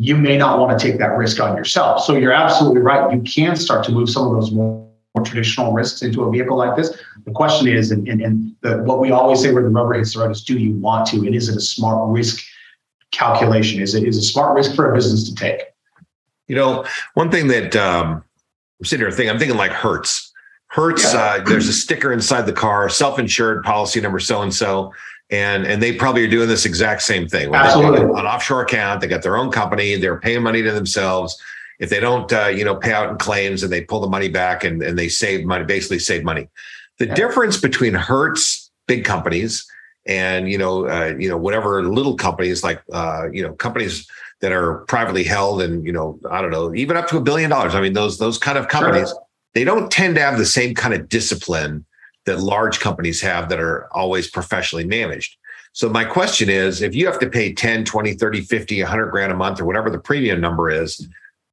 you 0.00 0.16
may 0.16 0.38
not 0.38 0.58
want 0.58 0.76
to 0.76 0.82
take 0.82 0.98
that 0.98 1.14
risk 1.18 1.40
on 1.40 1.54
yourself. 1.54 2.02
So 2.02 2.16
you're 2.16 2.32
absolutely 2.32 2.80
right. 2.80 3.12
You 3.12 3.20
can 3.20 3.54
start 3.54 3.84
to 3.84 3.92
move 3.92 4.08
some 4.08 4.26
of 4.26 4.32
those 4.32 4.50
more, 4.50 4.88
more 5.14 5.22
traditional 5.22 5.74
risks 5.74 6.00
into 6.00 6.22
a 6.22 6.30
vehicle 6.30 6.56
like 6.56 6.74
this. 6.74 6.98
The 7.26 7.32
question 7.32 7.68
is, 7.68 7.90
and, 7.90 8.08
and, 8.08 8.22
and 8.22 8.56
the, 8.62 8.78
what 8.84 8.98
we 8.98 9.10
always 9.10 9.42
say 9.42 9.52
where 9.52 9.62
the 9.62 9.68
rubber 9.68 9.92
hits 9.92 10.14
the 10.14 10.20
road 10.20 10.30
is, 10.30 10.42
do 10.42 10.58
you 10.58 10.72
want 10.72 11.06
to? 11.08 11.18
And 11.18 11.34
is 11.34 11.50
it 11.50 11.56
a 11.56 11.60
smart 11.60 12.10
risk 12.10 12.42
calculation? 13.10 13.82
Is 13.82 13.94
it 13.94 14.04
is 14.04 14.16
a 14.16 14.22
smart 14.22 14.56
risk 14.56 14.74
for 14.74 14.90
a 14.90 14.94
business 14.94 15.28
to 15.28 15.34
take? 15.34 15.64
You 16.48 16.56
know, 16.56 16.86
one 17.12 17.30
thing 17.30 17.48
that 17.48 17.76
um, 17.76 18.24
I'm 18.80 18.84
sitting 18.86 19.04
here 19.04 19.10
thinking, 19.10 19.30
I'm 19.30 19.38
thinking 19.38 19.58
like 19.58 19.72
Hertz. 19.72 20.29
Hertz, 20.70 21.12
yeah. 21.12 21.20
uh, 21.20 21.44
there's 21.44 21.68
a 21.68 21.72
sticker 21.72 22.12
inside 22.12 22.42
the 22.42 22.52
car, 22.52 22.88
self-insured 22.88 23.64
policy 23.64 24.00
number 24.00 24.20
so 24.20 24.42
and 24.42 24.54
so 24.54 24.92
and 25.30 25.66
and 25.66 25.82
they 25.82 25.92
probably 25.92 26.24
are 26.24 26.30
doing 26.30 26.48
this 26.48 26.64
exact 26.64 27.02
same 27.02 27.28
thing. 27.28 27.54
Absolutely, 27.54 28.00
an 28.00 28.26
offshore 28.26 28.62
account, 28.62 29.00
they 29.00 29.06
got 29.06 29.22
their 29.22 29.36
own 29.36 29.50
company, 29.50 29.96
they're 29.96 30.18
paying 30.18 30.42
money 30.42 30.62
to 30.62 30.72
themselves. 30.72 31.40
If 31.78 31.88
they 31.88 32.00
don't, 32.00 32.30
uh, 32.30 32.48
you 32.48 32.64
know, 32.64 32.76
pay 32.76 32.92
out 32.92 33.08
in 33.08 33.16
claims 33.16 33.62
and 33.62 33.72
they 33.72 33.80
pull 33.80 34.00
the 34.00 34.08
money 34.08 34.28
back 34.28 34.64
and, 34.64 34.82
and 34.82 34.98
they 34.98 35.08
save 35.08 35.46
money, 35.46 35.64
basically 35.64 35.98
save 35.98 36.24
money. 36.24 36.48
The 36.98 37.06
yeah. 37.06 37.14
difference 37.14 37.56
between 37.56 37.94
Hertz, 37.94 38.70
big 38.86 39.04
companies, 39.04 39.66
and 40.06 40.50
you 40.50 40.58
know, 40.58 40.88
uh, 40.88 41.14
you 41.18 41.28
know, 41.28 41.38
whatever 41.38 41.82
little 41.84 42.16
companies 42.16 42.62
like, 42.62 42.82
uh, 42.92 43.28
you 43.32 43.42
know, 43.42 43.54
companies 43.54 44.08
that 44.40 44.52
are 44.52 44.78
privately 44.88 45.24
held 45.24 45.62
and 45.62 45.86
you 45.86 45.92
know, 45.92 46.18
I 46.30 46.42
don't 46.42 46.50
know, 46.50 46.74
even 46.74 46.96
up 46.96 47.08
to 47.08 47.16
a 47.16 47.20
billion 47.20 47.50
dollars. 47.50 47.74
I 47.74 47.80
mean, 47.80 47.92
those 47.92 48.18
those 48.18 48.36
kind 48.36 48.58
of 48.58 48.68
companies, 48.68 49.08
sure. 49.08 49.18
They 49.54 49.64
don't 49.64 49.90
tend 49.90 50.14
to 50.16 50.20
have 50.20 50.38
the 50.38 50.46
same 50.46 50.74
kind 50.74 50.94
of 50.94 51.08
discipline 51.08 51.84
that 52.26 52.40
large 52.40 52.80
companies 52.80 53.20
have 53.20 53.48
that 53.48 53.60
are 53.60 53.88
always 53.92 54.30
professionally 54.30 54.84
managed. 54.84 55.36
So 55.72 55.88
my 55.88 56.04
question 56.04 56.48
is, 56.48 56.82
if 56.82 56.94
you 56.94 57.06
have 57.06 57.18
to 57.20 57.30
pay 57.30 57.52
10, 57.52 57.84
20, 57.84 58.14
30, 58.14 58.40
50, 58.42 58.82
100 58.82 59.06
grand 59.10 59.32
a 59.32 59.36
month 59.36 59.60
or 59.60 59.64
whatever 59.64 59.90
the 59.90 59.98
premium 59.98 60.40
number 60.40 60.68
is, 60.68 61.08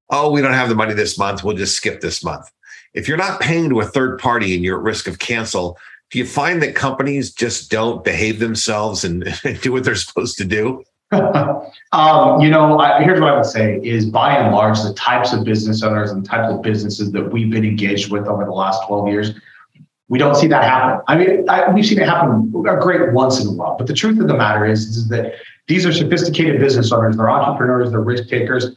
oh, 0.09 0.31
we 0.31 0.41
don't 0.41 0.53
have 0.53 0.69
the 0.69 0.75
money 0.75 0.93
this 0.93 1.17
month, 1.17 1.43
we'll 1.43 1.55
just 1.55 1.75
skip 1.75 2.01
this 2.01 2.23
month. 2.23 2.49
If 2.93 3.07
you're 3.07 3.17
not 3.17 3.39
paying 3.39 3.69
to 3.69 3.81
a 3.81 3.85
third 3.85 4.19
party 4.19 4.55
and 4.55 4.63
you're 4.63 4.77
at 4.77 4.83
risk 4.83 5.07
of 5.07 5.19
cancel, 5.19 5.77
do 6.09 6.17
you 6.17 6.25
find 6.25 6.61
that 6.61 6.73
companies 6.73 7.31
just 7.31 7.69
don't 7.69 8.03
behave 8.03 8.39
themselves 8.39 9.03
and 9.03 9.33
do 9.61 9.71
what 9.71 9.83
they're 9.83 9.95
supposed 9.95 10.37
to 10.37 10.45
do? 10.45 10.83
um, 11.11 12.41
you 12.41 12.49
know, 12.49 12.79
I, 12.79 13.01
here's 13.01 13.21
what 13.21 13.29
I 13.29 13.35
would 13.35 13.45
say 13.45 13.79
is 13.81 14.05
by 14.05 14.35
and 14.35 14.53
large, 14.53 14.81
the 14.81 14.93
types 14.93 15.31
of 15.31 15.45
business 15.45 15.81
owners 15.81 16.11
and 16.11 16.25
types 16.25 16.53
of 16.53 16.61
businesses 16.61 17.11
that 17.13 17.31
we've 17.31 17.49
been 17.49 17.63
engaged 17.63 18.11
with 18.11 18.27
over 18.27 18.43
the 18.43 18.51
last 18.51 18.85
12 18.87 19.07
years, 19.07 19.31
we 20.09 20.19
don't 20.19 20.35
see 20.35 20.47
that 20.47 20.63
happen. 20.63 21.01
I 21.07 21.17
mean, 21.17 21.49
I, 21.49 21.71
we've 21.71 21.85
seen 21.85 21.99
it 21.99 22.07
happen 22.07 22.53
a 22.67 22.77
great 22.77 23.13
once 23.13 23.39
in 23.39 23.47
a 23.47 23.51
while. 23.51 23.77
But 23.77 23.87
the 23.87 23.93
truth 23.93 24.19
of 24.19 24.27
the 24.27 24.35
matter 24.35 24.65
is, 24.65 24.85
is 24.85 25.07
that 25.09 25.35
these 25.67 25.85
are 25.85 25.93
sophisticated 25.93 26.59
business 26.59 26.91
owners. 26.91 27.15
They're 27.17 27.29
entrepreneurs. 27.29 27.91
They're 27.91 28.01
risk 28.01 28.27
takers. 28.29 28.75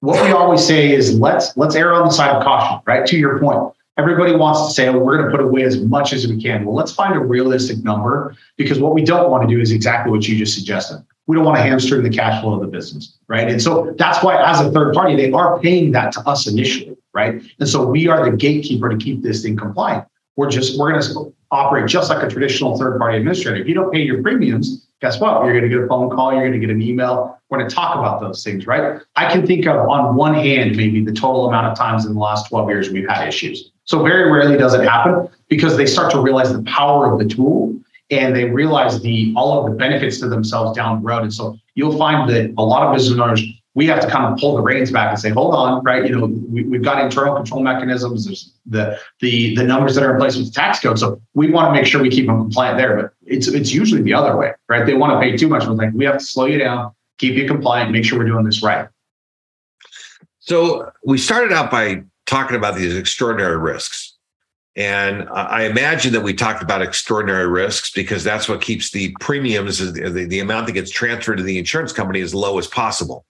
What 0.00 0.22
we 0.22 0.32
always 0.32 0.66
say 0.66 0.92
is 0.92 1.18
let's 1.18 1.54
let's 1.58 1.74
err 1.74 1.92
on 1.92 2.06
the 2.06 2.10
side 2.10 2.34
of 2.34 2.42
caution. 2.42 2.80
Right 2.86 3.06
to 3.06 3.18
your 3.18 3.38
point, 3.38 3.74
everybody 3.98 4.34
wants 4.34 4.66
to 4.66 4.72
say, 4.72 4.88
well, 4.88 5.00
we're 5.00 5.18
going 5.18 5.30
to 5.30 5.36
put 5.36 5.44
away 5.44 5.62
as 5.62 5.78
much 5.78 6.14
as 6.14 6.26
we 6.26 6.42
can. 6.42 6.64
Well, 6.64 6.74
let's 6.74 6.92
find 6.92 7.14
a 7.14 7.20
realistic 7.20 7.84
number 7.84 8.34
because 8.56 8.78
what 8.78 8.94
we 8.94 9.02
don't 9.02 9.30
want 9.30 9.46
to 9.46 9.54
do 9.54 9.60
is 9.60 9.72
exactly 9.72 10.10
what 10.10 10.26
you 10.26 10.38
just 10.38 10.54
suggested. 10.54 11.04
We 11.30 11.36
don't 11.36 11.44
want 11.44 11.58
to 11.58 11.62
hamstring 11.62 12.02
the 12.02 12.10
cash 12.10 12.42
flow 12.42 12.54
of 12.54 12.60
the 12.60 12.66
business, 12.66 13.16
right? 13.28 13.48
And 13.48 13.62
so 13.62 13.94
that's 13.96 14.22
why, 14.24 14.42
as 14.42 14.60
a 14.60 14.70
third 14.72 14.94
party, 14.94 15.14
they 15.14 15.30
are 15.30 15.60
paying 15.60 15.92
that 15.92 16.12
to 16.14 16.20
us 16.22 16.48
initially, 16.48 16.96
right? 17.14 17.40
And 17.60 17.68
so 17.68 17.86
we 17.86 18.08
are 18.08 18.28
the 18.28 18.36
gatekeeper 18.36 18.88
to 18.88 18.96
keep 18.96 19.22
this 19.22 19.42
thing 19.42 19.56
compliant 19.56 20.04
we're 20.40 20.50
just 20.50 20.78
we're 20.78 20.90
going 20.90 21.02
to 21.02 21.34
operate 21.50 21.86
just 21.86 22.08
like 22.08 22.22
a 22.22 22.28
traditional 22.28 22.78
third 22.78 22.98
party 22.98 23.18
administrator. 23.18 23.60
If 23.60 23.68
you 23.68 23.74
don't 23.74 23.92
pay 23.92 24.00
your 24.00 24.22
premiums, 24.22 24.86
guess 25.02 25.20
what? 25.20 25.44
You're 25.44 25.52
going 25.52 25.64
to 25.64 25.68
get 25.68 25.84
a 25.84 25.86
phone 25.86 26.08
call, 26.08 26.32
you're 26.32 26.40
going 26.40 26.58
to 26.58 26.58
get 26.58 26.70
an 26.70 26.80
email. 26.80 27.38
We're 27.50 27.58
going 27.58 27.68
to 27.68 27.74
talk 27.74 27.98
about 27.98 28.20
those 28.20 28.42
things, 28.42 28.66
right? 28.66 29.02
I 29.16 29.30
can 29.30 29.46
think 29.46 29.66
of 29.66 29.88
on 29.88 30.16
one 30.16 30.32
hand, 30.32 30.76
maybe 30.76 31.04
the 31.04 31.12
total 31.12 31.46
amount 31.46 31.66
of 31.66 31.76
times 31.76 32.06
in 32.06 32.14
the 32.14 32.20
last 32.20 32.48
12 32.48 32.68
years 32.70 32.90
we've 32.90 33.08
had 33.08 33.28
issues. 33.28 33.70
So 33.84 34.02
very 34.02 34.30
rarely 34.30 34.56
does 34.56 34.72
it 34.72 34.82
happen 34.82 35.28
because 35.48 35.76
they 35.76 35.84
start 35.84 36.10
to 36.12 36.20
realize 36.20 36.52
the 36.52 36.62
power 36.62 37.12
of 37.12 37.18
the 37.18 37.26
tool 37.26 37.78
and 38.10 38.34
they 38.34 38.44
realize 38.44 39.00
the 39.00 39.32
all 39.36 39.64
of 39.64 39.70
the 39.70 39.76
benefits 39.76 40.18
to 40.20 40.28
themselves 40.28 40.76
down 40.76 41.00
the 41.00 41.06
road. 41.06 41.22
And 41.22 41.32
so 41.32 41.56
you'll 41.74 41.96
find 41.96 42.28
that 42.30 42.52
a 42.58 42.64
lot 42.64 42.86
of 42.86 42.94
business 42.94 43.18
owners 43.18 43.42
we 43.74 43.86
have 43.86 44.00
to 44.00 44.08
kind 44.08 44.32
of 44.32 44.38
pull 44.38 44.56
the 44.56 44.62
reins 44.62 44.90
back 44.90 45.10
and 45.10 45.18
say, 45.18 45.30
hold 45.30 45.54
on, 45.54 45.82
right? 45.84 46.04
You 46.04 46.18
know, 46.18 46.26
we, 46.26 46.64
have 46.72 46.82
got 46.82 47.04
internal 47.04 47.36
control 47.36 47.62
mechanisms. 47.62 48.26
There's 48.26 48.52
the 48.66 48.98
the 49.20 49.54
the 49.54 49.62
numbers 49.62 49.94
that 49.94 50.04
are 50.04 50.12
in 50.12 50.18
place 50.18 50.36
with 50.36 50.46
the 50.46 50.52
tax 50.52 50.80
code. 50.80 50.98
So 50.98 51.20
we 51.34 51.50
want 51.50 51.68
to 51.68 51.72
make 51.72 51.86
sure 51.86 52.02
we 52.02 52.10
keep 52.10 52.26
them 52.26 52.36
compliant 52.36 52.78
there. 52.78 52.96
But 53.00 53.12
it's 53.22 53.46
it's 53.46 53.72
usually 53.72 54.02
the 54.02 54.12
other 54.12 54.36
way, 54.36 54.52
right? 54.68 54.84
They 54.84 54.94
want 54.94 55.12
to 55.12 55.20
pay 55.20 55.36
too 55.36 55.48
much. 55.48 55.66
We're 55.66 55.74
like, 55.74 55.92
we 55.94 56.04
have 56.04 56.18
to 56.18 56.24
slow 56.24 56.46
you 56.46 56.58
down, 56.58 56.92
keep 57.18 57.34
you 57.34 57.46
compliant, 57.46 57.92
make 57.92 58.04
sure 58.04 58.18
we're 58.18 58.26
doing 58.26 58.44
this 58.44 58.62
right. 58.62 58.88
So 60.40 60.90
we 61.04 61.16
started 61.16 61.52
out 61.52 61.70
by 61.70 62.02
talking 62.26 62.56
about 62.56 62.74
these 62.74 62.96
extraordinary 62.96 63.56
risks. 63.56 64.09
And 64.80 65.28
I 65.28 65.64
imagine 65.64 66.14
that 66.14 66.22
we 66.22 66.32
talked 66.32 66.62
about 66.62 66.80
extraordinary 66.80 67.46
risks 67.46 67.90
because 67.90 68.24
that's 68.24 68.48
what 68.48 68.62
keeps 68.62 68.90
the 68.90 69.14
premiums, 69.20 69.76
the, 69.92 70.24
the 70.24 70.40
amount 70.40 70.68
that 70.68 70.72
gets 70.72 70.90
transferred 70.90 71.36
to 71.36 71.42
the 71.42 71.58
insurance 71.58 71.92
company, 71.92 72.22
as 72.22 72.34
low 72.34 72.58
as 72.58 72.66
possible. 72.66 73.26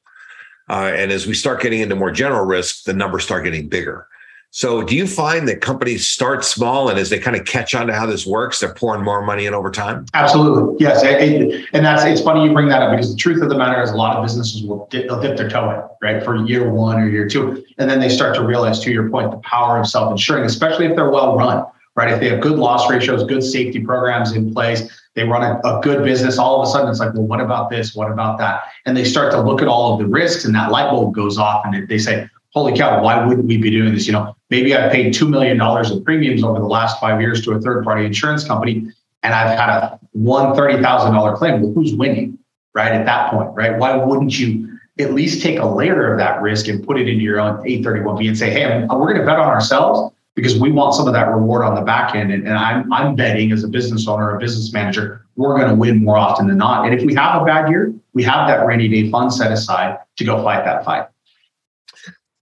Uh, 0.69 0.93
and 0.95 1.11
as 1.11 1.27
we 1.27 1.35
start 1.35 1.61
getting 1.61 1.81
into 1.81 1.97
more 1.97 2.13
general 2.13 2.47
risks, 2.47 2.85
the 2.85 2.93
numbers 2.93 3.25
start 3.25 3.43
getting 3.43 3.69
bigger. 3.69 4.07
So, 4.53 4.83
do 4.83 4.97
you 4.97 5.07
find 5.07 5.47
that 5.47 5.61
companies 5.61 6.09
start 6.09 6.45
small 6.45 6.89
and 6.89 6.99
as 6.99 7.09
they 7.09 7.21
kind 7.21 7.37
of 7.37 7.47
catch 7.47 7.73
on 7.73 7.87
to 7.87 7.95
how 7.95 8.05
this 8.07 8.27
works, 8.27 8.59
they're 8.59 8.75
pouring 8.75 9.05
more 9.05 9.25
money 9.25 9.47
in 9.47 9.55
over 9.55 9.71
time? 9.71 10.07
Absolutely, 10.13 10.75
yes. 10.81 11.05
and 11.05 11.85
that's 11.85 12.05
it's 12.05 12.21
funny 12.21 12.45
you 12.45 12.53
bring 12.53 12.69
that 12.69 12.83
up 12.83 12.91
because 12.91 13.13
the 13.13 13.17
truth 13.17 13.41
of 13.43 13.49
the 13.49 13.57
matter 13.57 13.81
is 13.81 13.91
a 13.91 13.97
lot 13.97 14.17
of 14.17 14.25
businesses 14.25 14.65
will 14.65 14.89
dip, 14.91 15.07
they'll 15.07 15.21
dip 15.21 15.37
their 15.37 15.49
toe 15.49 15.71
in 15.71 15.83
right 16.03 16.25
for 16.25 16.35
year 16.45 16.69
one 16.69 16.99
or 16.99 17.09
year 17.09 17.29
two, 17.29 17.65
and 17.79 17.89
then 17.89 18.01
they 18.01 18.09
start 18.09 18.35
to 18.35 18.45
realize, 18.45 18.81
to 18.81 18.91
your 18.91 19.09
point, 19.09 19.31
the 19.31 19.37
power 19.39 19.79
of 19.79 19.87
self-insuring, 19.87 20.45
especially 20.45 20.87
if 20.87 20.97
they're 20.97 21.11
well 21.11 21.37
run, 21.37 21.65
right? 21.95 22.13
If 22.13 22.19
they 22.19 22.31
have 22.31 22.41
good 22.41 22.59
loss 22.59 22.91
ratios, 22.91 23.23
good 23.23 23.45
safety 23.45 23.79
programs 23.79 24.33
in 24.33 24.53
place, 24.53 24.91
they 25.15 25.23
run 25.23 25.45
a, 25.45 25.61
a, 25.69 25.81
good 25.81 26.05
business. 26.05 26.39
All 26.39 26.61
of 26.61 26.69
a 26.69 26.71
sudden, 26.73 26.91
it's 26.91 26.99
like, 26.99 27.15
well, 27.15 27.23
what 27.23 27.41
about 27.41 27.71
this? 27.71 27.95
What 27.95 28.11
about 28.11 28.39
that? 28.39 28.63
And 28.85 28.97
they 28.97 29.05
start 29.05 29.31
to 29.33 29.41
look 29.41 29.63
at 29.63 29.69
all 29.69 29.93
of 29.93 30.01
the 30.01 30.07
risks, 30.07 30.45
and 30.45 30.53
that 30.57 30.73
light 30.73 30.91
bulb 30.91 31.15
goes 31.15 31.39
off, 31.39 31.65
and 31.65 31.87
they 31.89 31.99
say, 31.99 32.29
holy 32.53 32.77
cow, 32.77 33.03
why 33.03 33.25
wouldn't 33.25 33.47
we 33.47 33.57
be 33.57 33.71
doing 33.71 33.95
this? 33.95 34.07
You 34.07 34.13
know, 34.13 34.37
maybe 34.51 34.75
I've 34.75 34.93
paid 34.93 35.15
$2 35.15 35.29
million 35.29 35.61
in 35.61 36.05
premiums 36.05 36.43
over 36.43 36.59
the 36.59 36.67
last 36.67 37.01
five 37.01 37.21
years 37.21 37.45
to 37.45 37.53
a 37.53 37.61
third 37.61 37.85
party 37.85 38.05
insurance 38.05 38.45
company, 38.45 38.91
and 39.23 39.35
I've 39.35 39.59
had 39.59 39.71
a 39.71 40.01
one 40.13 40.57
$30,000 40.57 41.37
claim. 41.37 41.63
Well, 41.63 41.73
who's 41.73 41.95
winning, 41.95 42.39
right? 42.75 42.93
At 42.93 43.07
that 43.07 43.31
point, 43.31 43.51
right? 43.55 43.79
Why 43.79 43.97
wouldn't 43.97 44.39
you 44.39 44.79
at 44.99 45.15
least 45.15 45.43
take 45.43 45.59
a 45.59 45.67
layer 45.67 46.13
of 46.13 46.19
that 46.19 46.43
risk 46.43 46.69
and 46.69 46.85
put 46.85 46.99
it 46.99 47.09
into 47.09 47.23
your 47.23 47.41
own 47.41 47.59
831B 47.65 48.29
and 48.29 48.37
say, 48.37 48.51
hey, 48.51 48.87
we're 48.91 49.07
going 49.07 49.19
to 49.19 49.25
bet 49.25 49.39
on 49.39 49.49
ourselves 49.49 50.15
because 50.35 50.59
we 50.59 50.71
want 50.71 50.95
some 50.95 51.07
of 51.07 51.15
that 51.15 51.29
reward 51.29 51.65
on 51.65 51.75
the 51.75 51.81
back 51.83 52.15
end. 52.15 52.33
And, 52.33 52.47
and 52.47 52.57
I'm, 52.57 52.93
I'm 52.93 53.15
betting 53.15 53.53
as 53.53 53.65
a 53.65 53.69
business 53.69 54.07
owner, 54.07 54.35
a 54.35 54.39
business 54.39 54.73
manager, 54.73 55.27
we're 55.37 55.57
going 55.57 55.69
to 55.69 55.75
win 55.75 56.05
more 56.05 56.17
often 56.17 56.49
than 56.49 56.59
not. 56.59 56.85
And 56.85 56.95
if 56.99 57.05
we 57.05 57.15
have 57.15 57.41
a 57.41 57.45
bad 57.45 57.71
year, 57.71 57.93
we 58.13 58.23
have 58.25 58.49
that 58.49 58.67
rainy 58.67 58.89
day 58.89 59.11
fund 59.11 59.33
set 59.33 59.53
aside 59.53 59.99
to 60.17 60.25
go 60.25 60.43
fight 60.43 60.65
that 60.65 60.85
fight. 60.85 61.07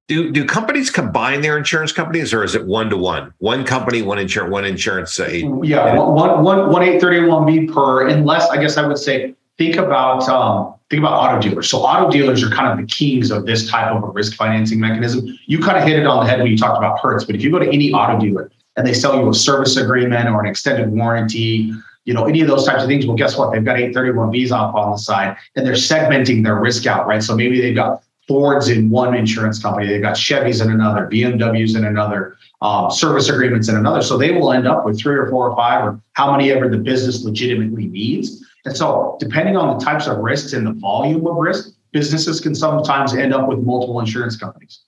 Do 0.09 0.33
do 0.33 0.47
companies 0.47 0.91
combine 0.91 1.43
their 1.43 1.59
insurance 1.59 1.93
companies, 1.93 2.33
or 2.33 2.43
is 2.43 2.55
it 2.55 2.67
one 2.67 2.89
to 2.89 2.97
one? 2.97 3.35
One 3.39 3.65
company, 3.65 4.01
one 4.01 4.19
insurance, 4.19 4.51
one 4.51 4.65
insurance. 4.65 5.21
Uh, 5.21 5.29
yeah, 5.63 5.95
one 5.99 6.43
one 6.43 6.71
one 6.71 6.83
eight 6.83 6.99
thirty 6.99 7.21
one 7.21 7.45
B 7.45 7.67
per. 7.67 8.09
Unless 8.09 8.49
I 8.49 8.57
guess 8.57 8.79
I 8.79 8.87
would 8.87 8.97
say 8.97 9.35
think 9.59 9.77
about 9.77 10.27
um, 10.27 10.75
think 10.89 11.01
about 11.01 11.13
auto 11.13 11.47
dealers. 11.47 11.69
So 11.69 11.79
auto 11.79 12.11
dealers 12.11 12.43
are 12.43 12.49
kind 12.49 12.73
of 12.73 12.79
the 12.79 12.91
kings 12.91 13.31
of 13.31 13.45
this 13.45 13.69
type 13.69 13.93
of 13.93 14.03
a 14.03 14.07
risk 14.07 14.35
financing 14.35 14.81
mechanism. 14.81 15.39
You 15.47 15.59
kind 15.59 15.77
of 15.77 15.85
hit 15.85 15.99
it 15.99 16.07
on 16.07 16.25
the 16.25 16.31
head 16.31 16.39
when 16.39 16.51
you 16.51 16.57
talked 16.57 16.79
about 16.79 16.99
Hertz, 17.01 17.25
but 17.25 17.35
if 17.35 17.43
you 17.43 17.51
go 17.51 17.59
to 17.59 17.69
any 17.69 17.93
auto 17.93 18.19
dealer 18.19 18.51
and 18.77 18.87
they 18.87 18.95
sell 18.95 19.15
you 19.17 19.29
a 19.29 19.35
service 19.35 19.77
agreement 19.77 20.27
or 20.29 20.41
an 20.41 20.49
extended 20.49 20.91
warranty, 20.91 21.73
you 22.05 22.15
know, 22.15 22.25
any 22.25 22.41
of 22.41 22.49
those 22.49 22.65
types 22.65 22.83
of 22.83 22.89
things, 22.89 23.07
well, 23.07 23.17
guess 23.17 23.37
what? 23.37 23.53
They've 23.53 23.65
got 23.65 23.77
831Bs 23.77 24.53
off 24.53 24.75
on 24.75 24.93
the 24.93 24.97
side 24.97 25.37
and 25.55 25.67
they're 25.67 25.75
segmenting 25.75 26.43
their 26.45 26.57
risk 26.57 26.87
out, 26.87 27.07
right? 27.07 27.23
So 27.23 27.37
maybe 27.37 27.61
they've 27.61 27.75
got 27.75 28.03
Fords 28.29 28.69
in 28.69 28.91
one 28.91 29.15
insurance 29.15 29.61
company, 29.61 29.87
they've 29.87 30.03
got 30.03 30.15
Chevys 30.15 30.63
in 30.63 30.71
another, 30.71 31.09
BMWs 31.11 31.77
in 31.77 31.85
another, 31.85 32.37
um, 32.61 32.91
service 32.91 33.29
agreements 33.29 33.69
in 33.69 33.77
another. 33.77 34.03
So 34.03 34.19
they 34.19 34.33
will 34.33 34.53
end 34.53 34.69
up 34.69 34.85
with 34.85 35.01
three 35.01 35.17
or 35.17 35.29
four 35.31 35.49
or 35.49 35.57
five 35.57 35.85
or 35.85 36.01
how 36.13 36.31
many 36.31 36.51
ever 36.53 36.69
the 36.69 36.77
business 36.77 37.25
legitimately 37.25 37.87
needs. 37.87 38.45
And 38.65 38.77
so, 38.77 39.17
depending 39.19 39.57
on 39.57 39.79
the 39.79 39.85
types 39.85 40.07
of 40.07 40.19
risks 40.19 40.53
and 40.53 40.67
the 40.67 40.73
volume 40.73 41.27
of 41.27 41.37
risk, 41.37 41.71
businesses 41.93 42.41
can 42.41 42.55
sometimes 42.55 43.15
end 43.15 43.33
up 43.33 43.49
with 43.49 43.61
multiple 43.61 43.99
insurance 43.99 44.37
companies. 44.37 44.81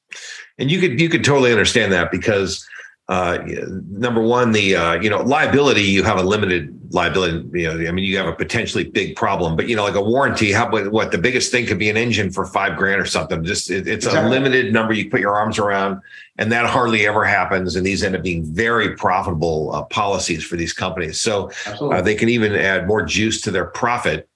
And 0.58 0.70
you 0.70 0.80
could 0.80 1.00
you 1.00 1.08
could 1.08 1.24
totally 1.24 1.50
understand 1.50 1.92
that 1.92 2.10
because 2.10 2.66
uh, 3.10 3.42
number 3.90 4.22
one, 4.22 4.52
the 4.52 4.76
uh, 4.76 4.92
you 5.00 5.10
know 5.10 5.20
liability, 5.20 5.82
you 5.82 6.04
have 6.04 6.16
a 6.16 6.22
limited 6.22 6.72
liability. 6.92 7.44
You 7.58 7.66
know, 7.66 7.88
I 7.88 7.90
mean, 7.90 8.04
you 8.04 8.16
have 8.16 8.28
a 8.28 8.32
potentially 8.32 8.84
big 8.84 9.16
problem, 9.16 9.56
but 9.56 9.68
you 9.68 9.74
know, 9.74 9.82
like 9.82 9.96
a 9.96 10.00
warranty, 10.00 10.52
how 10.52 10.70
what 10.90 11.10
the 11.10 11.18
biggest 11.18 11.50
thing 11.50 11.66
could 11.66 11.78
be 11.78 11.90
an 11.90 11.96
engine 11.96 12.30
for 12.30 12.46
five 12.46 12.78
grand 12.78 13.00
or 13.00 13.06
something. 13.06 13.42
Just 13.42 13.68
it, 13.68 13.88
it's 13.88 14.06
exactly. 14.06 14.28
a 14.28 14.30
limited 14.30 14.72
number 14.72 14.92
you 14.92 15.10
put 15.10 15.18
your 15.18 15.34
arms 15.34 15.58
around, 15.58 16.00
and 16.38 16.52
that 16.52 16.66
hardly 16.66 17.04
ever 17.04 17.24
happens. 17.24 17.74
And 17.74 17.84
these 17.84 18.04
end 18.04 18.14
up 18.14 18.22
being 18.22 18.44
very 18.44 18.94
profitable 18.94 19.74
uh, 19.74 19.82
policies 19.86 20.44
for 20.44 20.54
these 20.54 20.72
companies. 20.72 21.18
So 21.18 21.50
uh, 21.66 22.00
they 22.00 22.14
can 22.14 22.28
even 22.28 22.54
add 22.54 22.86
more 22.86 23.02
juice 23.02 23.40
to 23.40 23.50
their 23.50 23.66
profit 23.66 24.28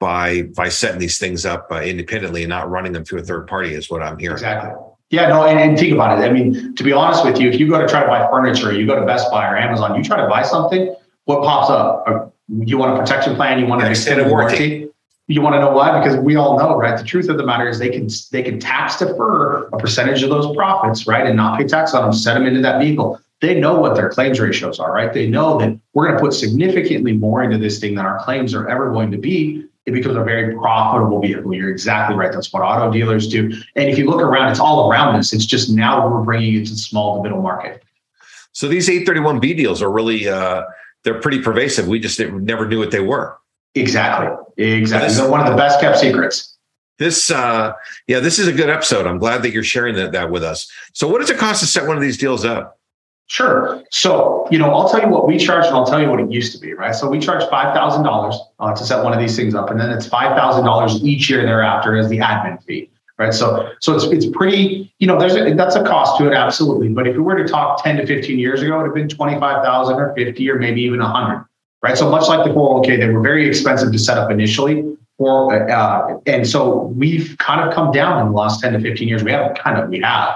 by 0.00 0.44
by 0.56 0.70
setting 0.70 0.98
these 0.98 1.18
things 1.18 1.44
up 1.44 1.68
uh, 1.70 1.82
independently 1.82 2.42
and 2.42 2.48
not 2.48 2.70
running 2.70 2.92
them 2.94 3.04
through 3.04 3.20
a 3.20 3.24
third 3.24 3.46
party. 3.48 3.74
Is 3.74 3.90
what 3.90 4.02
I'm 4.02 4.18
hearing. 4.18 4.36
Exactly. 4.36 4.80
Yeah, 5.14 5.28
no, 5.28 5.44
and, 5.44 5.60
and, 5.60 5.78
think 5.78 5.92
about 5.92 6.18
it. 6.18 6.28
I 6.28 6.32
mean, 6.32 6.74
to 6.74 6.82
be 6.82 6.92
honest 6.92 7.24
with 7.24 7.38
you, 7.38 7.48
if 7.48 7.60
you 7.60 7.68
go 7.70 7.80
to 7.80 7.86
try 7.86 8.00
to 8.00 8.08
buy 8.08 8.26
furniture, 8.28 8.72
you 8.72 8.84
go 8.84 8.98
to 8.98 9.06
Best 9.06 9.30
Buy 9.30 9.48
or 9.48 9.56
Amazon, 9.56 9.94
you 9.94 10.02
try 10.02 10.20
to 10.20 10.26
buy 10.26 10.42
something, 10.42 10.92
what 11.26 11.44
pops 11.44 11.70
up? 11.70 12.02
Uh, 12.08 12.26
you 12.48 12.78
want 12.78 12.96
a 12.96 13.00
protection 13.00 13.36
plan? 13.36 13.60
You 13.60 13.66
want 13.66 13.80
an 13.80 13.88
extended 13.88 14.26
warranty? 14.26 14.88
You 15.28 15.40
want 15.40 15.54
to 15.54 15.60
know 15.60 15.70
why? 15.70 15.96
Because 16.00 16.18
we 16.18 16.34
all 16.34 16.58
know, 16.58 16.76
right? 16.76 16.98
The 16.98 17.04
truth 17.04 17.28
of 17.28 17.36
the 17.36 17.46
matter 17.46 17.68
is 17.68 17.78
they 17.78 17.90
can 17.90 18.08
they 18.32 18.42
can 18.42 18.58
tax 18.58 18.98
defer 18.98 19.68
a 19.68 19.78
percentage 19.78 20.24
of 20.24 20.30
those 20.30 20.52
profits, 20.56 21.06
right, 21.06 21.24
and 21.24 21.36
not 21.36 21.60
pay 21.60 21.66
tax 21.66 21.94
on 21.94 22.02
them, 22.02 22.12
set 22.12 22.34
them 22.34 22.44
into 22.44 22.60
that 22.62 22.80
vehicle. 22.80 23.20
They 23.40 23.58
know 23.58 23.78
what 23.78 23.94
their 23.94 24.10
claims 24.10 24.40
ratios 24.40 24.80
are, 24.80 24.92
right? 24.92 25.12
They 25.12 25.28
know 25.28 25.58
that 25.60 25.78
we're 25.92 26.08
going 26.08 26.18
to 26.18 26.24
put 26.24 26.34
significantly 26.34 27.12
more 27.12 27.44
into 27.44 27.56
this 27.56 27.78
thing 27.78 27.94
than 27.94 28.04
our 28.04 28.18
claims 28.24 28.52
are 28.52 28.68
ever 28.68 28.90
going 28.90 29.12
to 29.12 29.18
be 29.18 29.64
it 29.86 29.92
becomes 29.92 30.16
a 30.16 30.24
very 30.24 30.54
profitable 30.56 31.20
vehicle. 31.20 31.54
You're 31.54 31.70
exactly 31.70 32.16
right. 32.16 32.32
That's 32.32 32.52
what 32.52 32.62
auto 32.62 32.90
dealers 32.90 33.28
do. 33.28 33.52
And 33.76 33.88
if 33.88 33.98
you 33.98 34.08
look 34.08 34.22
around, 34.22 34.50
it's 34.50 34.60
all 34.60 34.90
around 34.90 35.16
us. 35.16 35.32
It's 35.32 35.44
just 35.44 35.68
now 35.68 36.08
we're 36.08 36.22
bringing 36.22 36.54
it 36.54 36.66
to 36.66 36.72
the 36.72 36.78
small 36.78 37.16
to 37.16 37.22
middle 37.22 37.42
market. 37.42 37.82
So 38.52 38.68
these 38.68 38.88
831B 38.88 39.56
deals 39.56 39.82
are 39.82 39.90
really, 39.90 40.28
uh, 40.28 40.62
they're 41.02 41.20
pretty 41.20 41.42
pervasive. 41.42 41.86
We 41.86 41.98
just 41.98 42.18
never 42.18 42.66
knew 42.66 42.78
what 42.78 42.90
they 42.90 43.00
were. 43.00 43.36
Exactly. 43.74 44.28
Exactly. 44.56 45.08
This, 45.08 45.20
one 45.20 45.40
of 45.40 45.50
the 45.50 45.56
best 45.56 45.80
kept 45.80 45.98
secrets. 45.98 46.56
This, 46.98 47.30
uh, 47.30 47.72
yeah, 48.06 48.20
this 48.20 48.38
is 48.38 48.46
a 48.46 48.52
good 48.52 48.70
episode. 48.70 49.06
I'm 49.06 49.18
glad 49.18 49.42
that 49.42 49.50
you're 49.50 49.64
sharing 49.64 49.96
that, 49.96 50.12
that 50.12 50.30
with 50.30 50.44
us. 50.44 50.70
So 50.92 51.08
what 51.08 51.20
does 51.20 51.28
it 51.28 51.38
cost 51.38 51.60
to 51.60 51.66
set 51.66 51.86
one 51.86 51.96
of 51.96 52.02
these 52.02 52.16
deals 52.16 52.44
up? 52.44 52.78
Sure. 53.26 53.82
So, 53.90 54.46
you 54.50 54.58
know, 54.58 54.70
I'll 54.70 54.88
tell 54.88 55.00
you 55.00 55.08
what 55.08 55.26
we 55.26 55.38
charge 55.38 55.64
and 55.66 55.74
I'll 55.74 55.86
tell 55.86 56.00
you 56.00 56.10
what 56.10 56.20
it 56.20 56.30
used 56.30 56.52
to 56.52 56.58
be, 56.58 56.74
right? 56.74 56.94
So 56.94 57.08
we 57.08 57.18
charge 57.18 57.42
$5,000 57.44 58.38
uh, 58.58 58.74
to 58.74 58.84
set 58.84 59.02
one 59.02 59.14
of 59.14 59.18
these 59.18 59.34
things 59.34 59.54
up. 59.54 59.70
And 59.70 59.80
then 59.80 59.90
it's 59.90 60.06
$5,000 60.06 61.02
each 61.02 61.30
year 61.30 61.42
thereafter 61.42 61.96
as 61.96 62.08
the 62.10 62.18
admin 62.18 62.62
fee, 62.64 62.90
right? 63.18 63.32
So, 63.32 63.70
so 63.80 63.94
it's, 63.94 64.04
it's 64.04 64.26
pretty, 64.26 64.92
you 64.98 65.06
know, 65.06 65.18
there's 65.18 65.36
a, 65.36 65.54
that's 65.54 65.74
a 65.74 65.82
cost 65.82 66.18
to 66.18 66.30
it. 66.30 66.34
Absolutely. 66.34 66.90
But 66.90 67.06
if 67.06 67.16
we 67.16 67.22
were 67.22 67.36
to 67.36 67.48
talk 67.48 67.82
10 67.82 67.96
to 67.96 68.06
15 68.06 68.38
years 68.38 68.60
ago, 68.60 68.74
it 68.74 68.76
would 68.76 68.86
have 68.86 68.94
been 68.94 69.08
25,000 69.08 69.94
or 69.94 70.14
50 70.14 70.50
or 70.50 70.58
maybe 70.58 70.82
even 70.82 71.00
100, 71.00 71.46
right? 71.82 71.96
So 71.96 72.10
much 72.10 72.28
like 72.28 72.44
the 72.44 72.50
401k, 72.50 73.00
they 73.00 73.08
were 73.08 73.22
very 73.22 73.48
expensive 73.48 73.90
to 73.90 73.98
set 73.98 74.18
up 74.18 74.30
initially. 74.30 74.96
For, 75.16 75.70
uh, 75.70 76.18
and 76.26 76.46
so 76.46 76.86
we've 76.96 77.36
kind 77.38 77.66
of 77.66 77.72
come 77.72 77.90
down 77.90 78.20
in 78.20 78.32
the 78.32 78.36
last 78.36 78.60
10 78.60 78.74
to 78.74 78.80
15 78.80 79.08
years. 79.08 79.24
We 79.24 79.30
haven't 79.30 79.58
kind 79.58 79.78
of, 79.78 79.88
we 79.88 80.00
have. 80.00 80.34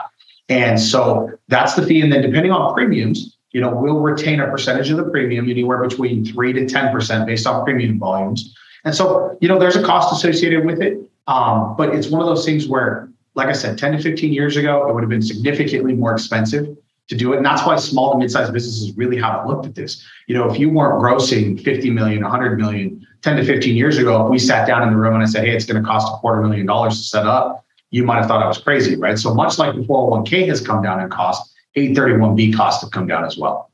And 0.49 0.81
so 0.81 1.31
that's 1.49 1.75
the 1.75 1.87
fee. 1.87 2.01
And 2.01 2.13
then 2.13 2.23
depending 2.23 2.53
on 2.53 2.75
premiums, 2.75 3.37
you 3.53 3.61
know, 3.61 3.75
we'll 3.75 4.01
retain 4.01 4.41
a 4.41 4.51
percentage 4.51 4.91
of 4.91 4.97
the 4.97 5.05
premium 5.05 5.49
anywhere 5.49 5.83
between 5.83 6.25
three 6.25 6.53
to 6.53 6.61
10% 6.67 7.27
based 7.27 7.47
on 7.47 7.65
premium 7.65 7.99
volumes. 7.99 8.55
And 8.85 8.95
so, 8.95 9.37
you 9.41 9.49
know, 9.49 9.59
there's 9.59 9.77
a 9.77 9.83
cost 9.83 10.13
associated 10.13 10.65
with 10.65 10.81
it. 10.81 10.99
Um, 11.27 11.75
but 11.77 11.95
it's 11.95 12.09
one 12.09 12.23
of 12.23 12.27
those 12.27 12.45
things 12.45 12.69
where, 12.69 13.11
like 13.35 13.49
I 13.49 13.53
said, 13.53 13.79
10 13.79 13.93
to 13.93 14.03
15 14.03 14.33
years 14.33 14.57
ago, 14.57 14.89
it 14.89 14.95
would 14.95 15.03
have 15.03 15.11
been 15.11 15.23
significantly 15.23 15.93
more 15.95 16.13
expensive 16.13 16.77
to 17.09 17.17
do 17.17 17.33
it. 17.33 17.37
And 17.39 17.47
that's 17.47 17.67
why 17.67 17.77
small 17.77 18.13
to 18.13 18.19
mid-sized 18.19 18.53
businesses 18.53 18.97
really 18.97 19.17
haven't 19.17 19.47
looked 19.47 19.67
at 19.67 19.75
this. 19.75 20.05
You 20.27 20.37
know, 20.37 20.51
if 20.51 20.59
you 20.59 20.71
weren't 20.71 21.03
grossing 21.03 21.63
50 21.63 21.91
million, 21.91 22.23
100 22.23 22.59
million, 22.59 23.07
10 23.23 23.37
to 23.37 23.45
15 23.45 23.77
years 23.77 23.99
ago, 23.99 24.25
if 24.25 24.31
we 24.31 24.39
sat 24.39 24.67
down 24.67 24.83
in 24.83 24.91
the 24.91 24.97
room 24.97 25.15
and 25.15 25.23
I 25.23 25.27
said, 25.27 25.45
hey, 25.45 25.55
it's 25.55 25.65
going 25.65 25.83
to 25.83 25.87
cost 25.87 26.07
a 26.13 26.17
quarter 26.19 26.43
million 26.43 26.67
dollars 26.67 26.99
to 26.99 27.05
set 27.05 27.27
up, 27.27 27.65
you 27.90 28.05
might 28.05 28.16
have 28.16 28.27
thought 28.27 28.42
I 28.42 28.46
was 28.46 28.59
crazy, 28.59 28.96
right? 28.96 29.18
So 29.18 29.35
much 29.35 29.59
like 29.59 29.74
the 29.74 29.83
401k 29.83 30.46
has 30.48 30.61
come 30.61 30.83
down 30.83 31.01
in 31.01 31.09
cost, 31.09 31.53
831B 31.77 32.55
costs 32.55 32.83
have 32.83 32.90
come 32.90 33.07
down 33.07 33.24
as 33.24 33.38
well. 33.38 33.70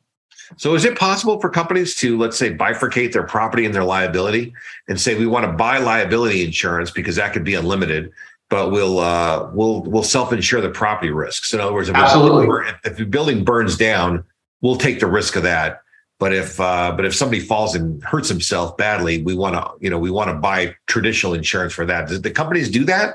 So, 0.56 0.74
is 0.74 0.84
it 0.84 0.98
possible 0.98 1.40
for 1.40 1.48
companies 1.48 1.96
to, 1.96 2.18
let's 2.18 2.36
say, 2.36 2.54
bifurcate 2.54 3.12
their 3.12 3.22
property 3.22 3.64
and 3.64 3.74
their 3.74 3.84
liability 3.84 4.52
and 4.88 5.00
say 5.00 5.14
we 5.14 5.26
want 5.26 5.46
to 5.46 5.52
buy 5.52 5.78
liability 5.78 6.44
insurance 6.44 6.90
because 6.90 7.16
that 7.16 7.32
could 7.32 7.44
be 7.44 7.54
unlimited, 7.54 8.12
but 8.50 8.70
we'll 8.70 8.98
uh, 8.98 9.50
we'll 9.54 9.82
we'll 9.82 10.02
self 10.02 10.32
insure 10.32 10.60
the 10.60 10.68
property 10.68 11.10
risks. 11.10 11.54
In 11.54 11.60
other 11.60 11.72
words, 11.72 11.88
if, 11.88 11.96
Absolutely. 11.96 12.66
if 12.84 12.96
the 12.96 13.06
building 13.06 13.42
burns 13.42 13.76
down, 13.76 14.22
we'll 14.60 14.76
take 14.76 15.00
the 15.00 15.06
risk 15.06 15.34
of 15.34 15.44
that. 15.44 15.80
But 16.20 16.32
if 16.32 16.60
uh, 16.60 16.92
but 16.94 17.04
if 17.04 17.14
somebody 17.14 17.40
falls 17.40 17.74
and 17.74 18.02
hurts 18.04 18.28
himself 18.28 18.76
badly, 18.76 19.22
we 19.22 19.34
want 19.34 19.54
to 19.54 19.72
you 19.80 19.88
know 19.90 19.98
we 19.98 20.10
want 20.10 20.28
to 20.28 20.34
buy 20.34 20.74
traditional 20.86 21.32
insurance 21.32 21.72
for 21.72 21.86
that. 21.86 22.08
Did 22.08 22.22
the 22.22 22.30
companies 22.30 22.70
do 22.70 22.84
that? 22.84 23.14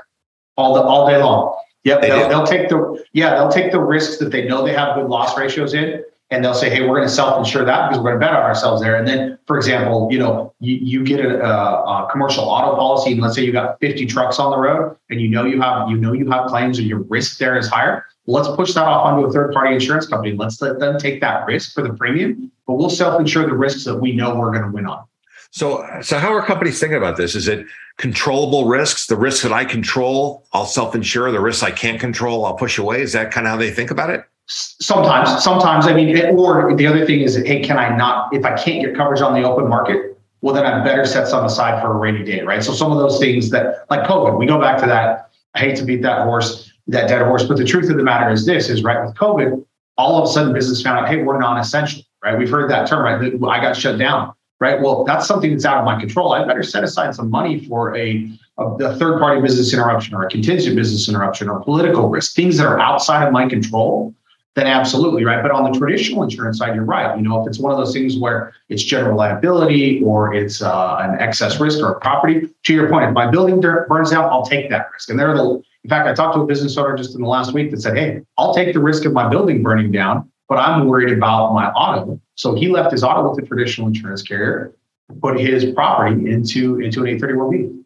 All 0.60 0.74
the 0.74 0.82
all 0.82 1.08
day 1.08 1.16
long. 1.16 1.56
Yep, 1.84 2.02
They 2.02 2.08
they'll, 2.08 2.28
they'll 2.28 2.46
take 2.46 2.68
the 2.68 3.02
yeah 3.14 3.30
they'll 3.34 3.50
take 3.50 3.72
the 3.72 3.80
risks 3.80 4.18
that 4.18 4.30
they 4.30 4.46
know 4.46 4.62
they 4.62 4.74
have 4.74 4.94
good 4.96 5.08
loss 5.08 5.36
ratios 5.38 5.72
in, 5.72 6.04
and 6.30 6.44
they'll 6.44 6.54
say, 6.54 6.70
hey, 6.70 6.82
we're 6.82 6.96
going 6.96 7.08
to 7.08 7.12
self-insure 7.12 7.64
that 7.64 7.88
because 7.88 8.02
we're 8.02 8.10
going 8.10 8.20
to 8.20 8.26
bet 8.26 8.34
on 8.34 8.42
ourselves 8.42 8.80
there. 8.80 8.96
And 8.96 9.06
then, 9.06 9.38
for 9.46 9.56
example, 9.56 10.08
you 10.10 10.18
know, 10.18 10.54
you, 10.60 10.76
you 10.76 11.04
get 11.04 11.24
a, 11.24 11.42
a, 11.42 12.04
a 12.04 12.08
commercial 12.12 12.44
auto 12.44 12.76
policy, 12.76 13.12
and 13.12 13.20
let's 13.20 13.34
say 13.34 13.42
you 13.42 13.52
got 13.52 13.80
50 13.80 14.06
trucks 14.06 14.38
on 14.38 14.50
the 14.50 14.58
road, 14.58 14.96
and 15.08 15.20
you 15.20 15.28
know 15.28 15.44
you 15.44 15.60
have 15.60 15.88
you 15.88 15.96
know 15.96 16.12
you 16.12 16.30
have 16.30 16.46
claims, 16.46 16.78
and 16.78 16.86
your 16.86 17.00
risk 17.04 17.38
there 17.38 17.56
is 17.56 17.68
higher. 17.68 18.04
Let's 18.26 18.48
push 18.48 18.74
that 18.74 18.84
off 18.84 19.06
onto 19.06 19.26
a 19.26 19.32
third-party 19.32 19.74
insurance 19.74 20.06
company. 20.06 20.36
Let's 20.36 20.60
let 20.60 20.78
them 20.78 20.98
take 20.98 21.20
that 21.22 21.46
risk 21.46 21.74
for 21.74 21.82
the 21.82 21.94
premium, 21.94 22.52
but 22.66 22.74
we'll 22.74 22.90
self-insure 22.90 23.46
the 23.46 23.54
risks 23.54 23.84
that 23.84 23.96
we 23.96 24.12
know 24.12 24.36
we're 24.36 24.52
going 24.52 24.64
to 24.64 24.70
win 24.70 24.86
on. 24.86 25.04
So, 25.50 25.84
so 26.00 26.18
how 26.18 26.32
are 26.32 26.44
companies 26.44 26.78
thinking 26.78 26.96
about 26.96 27.16
this? 27.16 27.34
Is 27.34 27.48
it 27.48 27.66
controllable 27.96 28.66
risks? 28.66 29.06
The 29.06 29.16
risks 29.16 29.42
that 29.42 29.52
I 29.52 29.64
control, 29.64 30.46
I'll 30.52 30.66
self-insure. 30.66 31.32
The 31.32 31.40
risks 31.40 31.62
I 31.62 31.72
can't 31.72 32.00
control, 32.00 32.44
I'll 32.44 32.56
push 32.56 32.78
away. 32.78 33.02
Is 33.02 33.12
that 33.12 33.32
kind 33.32 33.46
of 33.46 33.52
how 33.52 33.56
they 33.56 33.70
think 33.70 33.90
about 33.90 34.10
it? 34.10 34.24
Sometimes, 34.46 35.42
sometimes, 35.42 35.86
I 35.86 35.92
mean, 35.92 36.16
or 36.36 36.74
the 36.74 36.86
other 36.86 37.04
thing 37.06 37.20
is, 37.20 37.36
hey, 37.36 37.60
can 37.60 37.78
I 37.78 37.96
not, 37.96 38.34
if 38.34 38.44
I 38.44 38.56
can't 38.56 38.84
get 38.84 38.96
coverage 38.96 39.20
on 39.20 39.34
the 39.34 39.48
open 39.48 39.68
market, 39.68 40.18
well, 40.40 40.54
then 40.54 40.66
I 40.66 40.82
better 40.82 41.04
set 41.04 41.28
some 41.28 41.44
aside 41.44 41.80
for 41.82 41.92
a 41.92 41.94
rainy 41.94 42.24
day, 42.24 42.40
right? 42.42 42.62
So 42.62 42.72
some 42.72 42.90
of 42.90 42.98
those 42.98 43.18
things 43.18 43.50
that, 43.50 43.86
like 43.90 44.06
COVID, 44.08 44.38
we 44.38 44.46
go 44.46 44.60
back 44.60 44.80
to 44.80 44.86
that. 44.86 45.30
I 45.54 45.58
hate 45.58 45.76
to 45.76 45.84
beat 45.84 46.02
that 46.02 46.24
horse, 46.24 46.72
that 46.86 47.08
dead 47.08 47.22
horse, 47.22 47.44
but 47.44 47.58
the 47.58 47.64
truth 47.64 47.90
of 47.90 47.96
the 47.96 48.02
matter 48.02 48.30
is 48.30 48.46
this: 48.46 48.68
is 48.68 48.82
right 48.82 49.04
with 49.04 49.14
COVID, 49.16 49.64
all 49.98 50.22
of 50.22 50.28
a 50.28 50.32
sudden 50.32 50.52
business 50.52 50.80
found 50.80 50.98
out, 50.98 51.08
hey, 51.08 51.22
we're 51.22 51.38
non-essential, 51.38 52.02
right? 52.24 52.38
We've 52.38 52.50
heard 52.50 52.70
that 52.70 52.88
term, 52.88 53.04
right? 53.04 53.34
I 53.50 53.60
got 53.60 53.76
shut 53.76 53.98
down, 53.98 54.32
right? 54.60 54.80
Well, 54.80 55.04
that's 55.04 55.26
something 55.26 55.50
that's 55.50 55.64
out 55.64 55.78
of 55.78 55.84
my 55.84 55.98
control. 55.98 56.32
I 56.32 56.44
better 56.44 56.62
set 56.62 56.84
aside 56.84 57.14
some 57.14 57.30
money 57.30 57.66
for 57.66 57.96
a, 57.96 58.30
a, 58.58 58.64
a 58.64 58.96
third-party 58.96 59.40
business 59.40 59.72
interruption 59.72 60.14
or 60.14 60.24
a 60.24 60.30
contingent 60.30 60.76
business 60.76 61.08
interruption 61.08 61.48
or 61.48 61.60
political 61.60 62.08
risk, 62.08 62.34
things 62.34 62.58
that 62.58 62.66
are 62.66 62.78
outside 62.78 63.26
of 63.26 63.32
my 63.32 63.48
control 63.48 64.14
then 64.54 64.66
absolutely 64.66 65.24
right. 65.24 65.42
But 65.42 65.52
on 65.52 65.70
the 65.70 65.78
traditional 65.78 66.22
insurance 66.22 66.58
side, 66.58 66.74
you're 66.74 66.84
right. 66.84 67.16
You 67.16 67.22
know, 67.22 67.40
if 67.40 67.46
it's 67.46 67.58
one 67.58 67.72
of 67.72 67.78
those 67.78 67.92
things 67.92 68.18
where 68.18 68.52
it's 68.68 68.82
general 68.82 69.16
liability 69.16 70.02
or 70.02 70.34
it's 70.34 70.60
uh, 70.60 70.96
an 71.00 71.20
excess 71.20 71.60
risk 71.60 71.78
or 71.80 71.92
a 71.92 72.00
property, 72.00 72.48
to 72.64 72.74
your 72.74 72.88
point, 72.88 73.04
if 73.04 73.12
my 73.12 73.30
building 73.30 73.60
burns 73.60 74.10
down, 74.10 74.24
I'll 74.24 74.44
take 74.44 74.68
that 74.70 74.88
risk. 74.92 75.08
And 75.08 75.18
there 75.18 75.28
are 75.28 75.36
the, 75.36 75.62
in 75.84 75.90
fact, 75.90 76.08
I 76.08 76.14
talked 76.14 76.34
to 76.34 76.42
a 76.42 76.46
business 76.46 76.76
owner 76.76 76.96
just 76.96 77.14
in 77.14 77.22
the 77.22 77.28
last 77.28 77.54
week 77.54 77.70
that 77.70 77.80
said, 77.80 77.96
"Hey, 77.96 78.22
I'll 78.36 78.52
take 78.52 78.74
the 78.74 78.80
risk 78.80 79.04
of 79.04 79.12
my 79.12 79.28
building 79.28 79.62
burning 79.62 79.92
down, 79.92 80.30
but 80.48 80.56
I'm 80.56 80.86
worried 80.86 81.16
about 81.16 81.54
my 81.54 81.70
auto." 81.70 82.20
So 82.40 82.54
he 82.54 82.68
left 82.68 82.90
his 82.90 83.04
auto 83.04 83.28
with 83.28 83.38
the 83.38 83.46
traditional 83.46 83.86
insurance 83.88 84.22
carrier, 84.22 84.72
put 85.20 85.38
his 85.38 85.74
property 85.74 86.32
into 86.32 86.80
into 86.80 87.04
an 87.04 87.18
831b. 87.18 87.82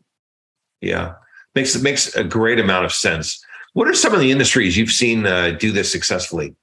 Yeah, 0.81 1.15
makes 1.57 1.75
it 1.75 1.83
makes 1.83 2.15
a 2.15 2.23
great 2.23 2.61
amount 2.61 2.85
of 2.85 2.93
sense. 2.93 3.45
What 3.73 3.89
are 3.89 3.95
some 3.95 4.15
of 4.15 4.21
the 4.21 4.31
industries 4.31 4.77
you've 4.77 4.93
seen 4.93 5.27
uh, 5.27 5.57
do 5.59 5.73
this 5.73 5.91
successfully? 5.91 6.55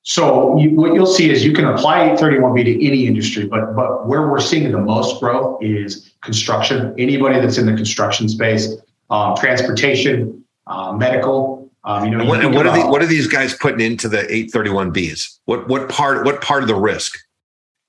So 0.00 0.56
you, 0.56 0.70
what 0.70 0.94
you'll 0.94 1.04
see 1.04 1.28
is 1.28 1.44
you 1.44 1.52
can 1.52 1.66
apply 1.66 2.08
831B 2.16 2.64
to 2.64 2.86
any 2.86 3.06
industry, 3.06 3.44
but 3.44 3.76
but 3.76 4.06
where 4.06 4.26
we're 4.30 4.40
seeing 4.40 4.72
the 4.72 4.78
most 4.78 5.20
growth 5.20 5.62
is 5.62 6.10
construction. 6.22 6.94
Anybody 6.96 7.38
that's 7.38 7.58
in 7.58 7.66
the 7.66 7.74
construction 7.74 8.30
space, 8.30 8.76
um, 9.10 9.36
transportation, 9.36 10.42
uh, 10.66 10.92
medical. 10.92 11.53
Um, 11.84 12.04
you 12.04 12.10
know, 12.10 12.22
you 12.22 12.28
what, 12.28 12.52
what 12.52 12.66
are 12.66 12.78
the, 12.78 12.86
what 12.86 13.02
are 13.02 13.06
these 13.06 13.26
guys 13.26 13.54
putting 13.54 13.80
into 13.80 14.08
the 14.08 14.22
831Bs? 14.22 15.38
What 15.44 15.68
what 15.68 15.88
part 15.88 16.24
what 16.24 16.40
part 16.40 16.62
of 16.62 16.68
the 16.68 16.74
risk? 16.74 17.18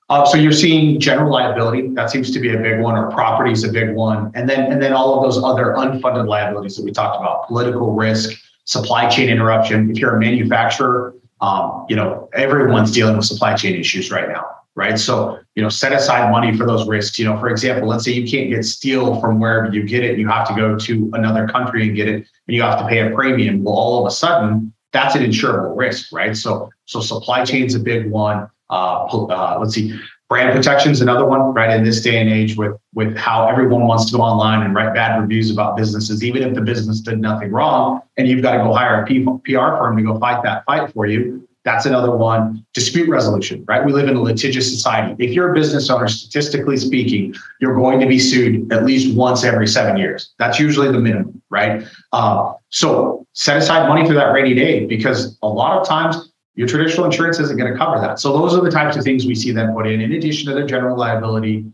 Uh, 0.09 0.23
so 0.25 0.37
you're 0.37 0.51
seeing 0.51 0.99
general 0.99 1.31
liability. 1.31 1.87
That 1.89 2.11
seems 2.11 2.29
to 2.31 2.39
be 2.39 2.53
a 2.53 2.57
big 2.57 2.79
one, 2.79 2.95
or 2.95 3.09
property 3.09 3.51
is 3.51 3.63
a 3.63 3.71
big 3.71 3.95
one, 3.95 4.31
and 4.35 4.47
then 4.47 4.71
and 4.71 4.81
then 4.81 4.93
all 4.93 5.15
of 5.15 5.23
those 5.23 5.41
other 5.43 5.73
unfunded 5.77 6.27
liabilities 6.27 6.75
that 6.75 6.83
we 6.83 6.91
talked 6.91 7.19
about: 7.19 7.47
political 7.47 7.93
risk, 7.93 8.39
supply 8.65 9.09
chain 9.09 9.29
interruption. 9.29 9.89
If 9.89 9.97
you're 9.97 10.15
a 10.15 10.19
manufacturer, 10.19 11.15
um, 11.41 11.85
you 11.89 11.95
know 11.95 12.29
everyone's 12.33 12.91
dealing 12.91 13.15
with 13.15 13.25
supply 13.25 13.55
chain 13.55 13.79
issues 13.79 14.11
right 14.11 14.27
now, 14.27 14.45
right? 14.75 14.99
So 14.99 15.39
you 15.55 15.63
know, 15.63 15.69
set 15.69 15.93
aside 15.93 16.31
money 16.31 16.55
for 16.55 16.65
those 16.65 16.87
risks. 16.87 17.17
You 17.17 17.25
know, 17.25 17.39
for 17.39 17.49
example, 17.49 17.87
let's 17.87 18.03
say 18.03 18.11
you 18.11 18.29
can't 18.29 18.49
get 18.49 18.65
steel 18.65 19.19
from 19.21 19.39
wherever 19.39 19.73
you 19.73 19.83
get 19.83 20.03
it, 20.03 20.19
you 20.19 20.27
have 20.27 20.47
to 20.49 20.55
go 20.55 20.77
to 20.77 21.11
another 21.13 21.47
country 21.47 21.87
and 21.87 21.95
get 21.95 22.07
it, 22.07 22.15
and 22.15 22.55
you 22.55 22.61
have 22.61 22.79
to 22.79 22.87
pay 22.87 22.99
a 22.99 23.15
premium. 23.15 23.63
Well, 23.63 23.75
all 23.75 24.05
of 24.05 24.11
a 24.11 24.15
sudden, 24.15 24.73
that's 24.91 25.15
an 25.15 25.23
insurable 25.23 25.75
risk, 25.77 26.11
right? 26.11 26.35
So 26.35 26.69
so 26.85 26.99
supply 26.99 27.45
chain's 27.45 27.75
a 27.75 27.79
big 27.79 28.09
one. 28.09 28.49
Uh, 28.69 29.05
uh, 29.05 29.57
let's 29.59 29.75
see, 29.75 29.97
brand 30.29 30.55
protection 30.55 30.91
is 30.91 31.01
another 31.01 31.25
one, 31.25 31.53
right? 31.53 31.69
In 31.69 31.83
this 31.83 32.01
day 32.01 32.19
and 32.19 32.29
age, 32.29 32.57
with 32.57 32.77
with 32.93 33.15
how 33.15 33.47
everyone 33.47 33.87
wants 33.87 34.09
to 34.11 34.17
go 34.17 34.21
online 34.21 34.63
and 34.63 34.73
write 34.75 34.93
bad 34.93 35.19
reviews 35.19 35.51
about 35.51 35.77
businesses, 35.77 36.23
even 36.23 36.43
if 36.43 36.53
the 36.53 36.61
business 36.61 36.99
did 37.01 37.19
nothing 37.19 37.51
wrong, 37.51 38.01
and 38.17 38.27
you've 38.27 38.41
got 38.41 38.53
to 38.53 38.63
go 38.63 38.73
hire 38.73 39.01
a 39.01 39.05
PR 39.05 39.77
firm 39.77 39.97
to 39.97 40.03
go 40.03 40.19
fight 40.19 40.43
that 40.43 40.65
fight 40.65 40.91
for 40.93 41.05
you. 41.05 41.47
That's 41.65 41.87
another 41.87 42.15
one. 42.15 42.63
Dispute 42.73 43.09
resolution, 43.09 43.65
right? 43.67 43.83
We 43.83 43.91
live 43.91 44.07
in 44.07 44.15
a 44.15 44.21
litigious 44.21 44.69
society. 44.71 45.15
If 45.17 45.31
you're 45.31 45.51
a 45.51 45.53
business 45.53 45.89
owner, 45.89 46.07
statistically 46.07 46.77
speaking, 46.77 47.33
you're 47.59 47.75
going 47.75 47.99
to 47.99 48.05
be 48.05 48.19
sued 48.19 48.71
at 48.71 48.85
least 48.85 49.17
once 49.17 49.43
every 49.43 49.67
seven 49.67 49.97
years. 49.97 50.33
That's 50.37 50.59
usually 50.59 50.91
the 50.91 50.99
minimum, 50.99 51.41
right? 51.49 51.83
Uh, 52.13 52.53
so 52.69 53.25
set 53.33 53.57
aside 53.57 53.89
money 53.89 54.07
for 54.07 54.13
that 54.13 54.31
rainy 54.31 54.53
day 54.53 54.85
because 54.85 55.39
a 55.41 55.47
lot 55.47 55.81
of 55.81 55.87
times 55.87 56.31
your 56.53 56.67
traditional 56.67 57.05
insurance 57.05 57.39
isn't 57.39 57.57
going 57.57 57.71
to 57.71 57.77
cover 57.77 57.99
that. 57.99 58.19
So 58.19 58.31
those 58.31 58.53
are 58.53 58.61
the 58.61 58.71
types 58.71 58.95
of 58.95 59.03
things 59.03 59.25
we 59.25 59.33
see 59.33 59.51
them 59.51 59.73
put 59.73 59.87
in, 59.87 60.01
in 60.01 60.13
addition 60.13 60.47
to 60.49 60.53
their 60.53 60.67
general 60.67 60.95
liability, 60.95 61.65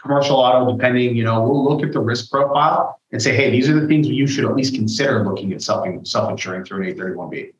commercial 0.00 0.36
auto, 0.36 0.72
depending, 0.72 1.16
you 1.16 1.24
know, 1.24 1.42
we'll 1.42 1.64
look 1.64 1.82
at 1.82 1.92
the 1.92 2.00
risk 2.00 2.30
profile 2.30 3.00
and 3.10 3.20
say, 3.20 3.34
hey, 3.34 3.50
these 3.50 3.68
are 3.68 3.78
the 3.78 3.88
things 3.88 4.06
you 4.06 4.28
should 4.28 4.44
at 4.44 4.54
least 4.54 4.74
consider 4.74 5.24
looking 5.24 5.52
at 5.52 5.60
self 5.60 5.84
self-insuring 6.04 6.64
through 6.64 6.84
an 6.86 6.94
831B. 6.94 7.52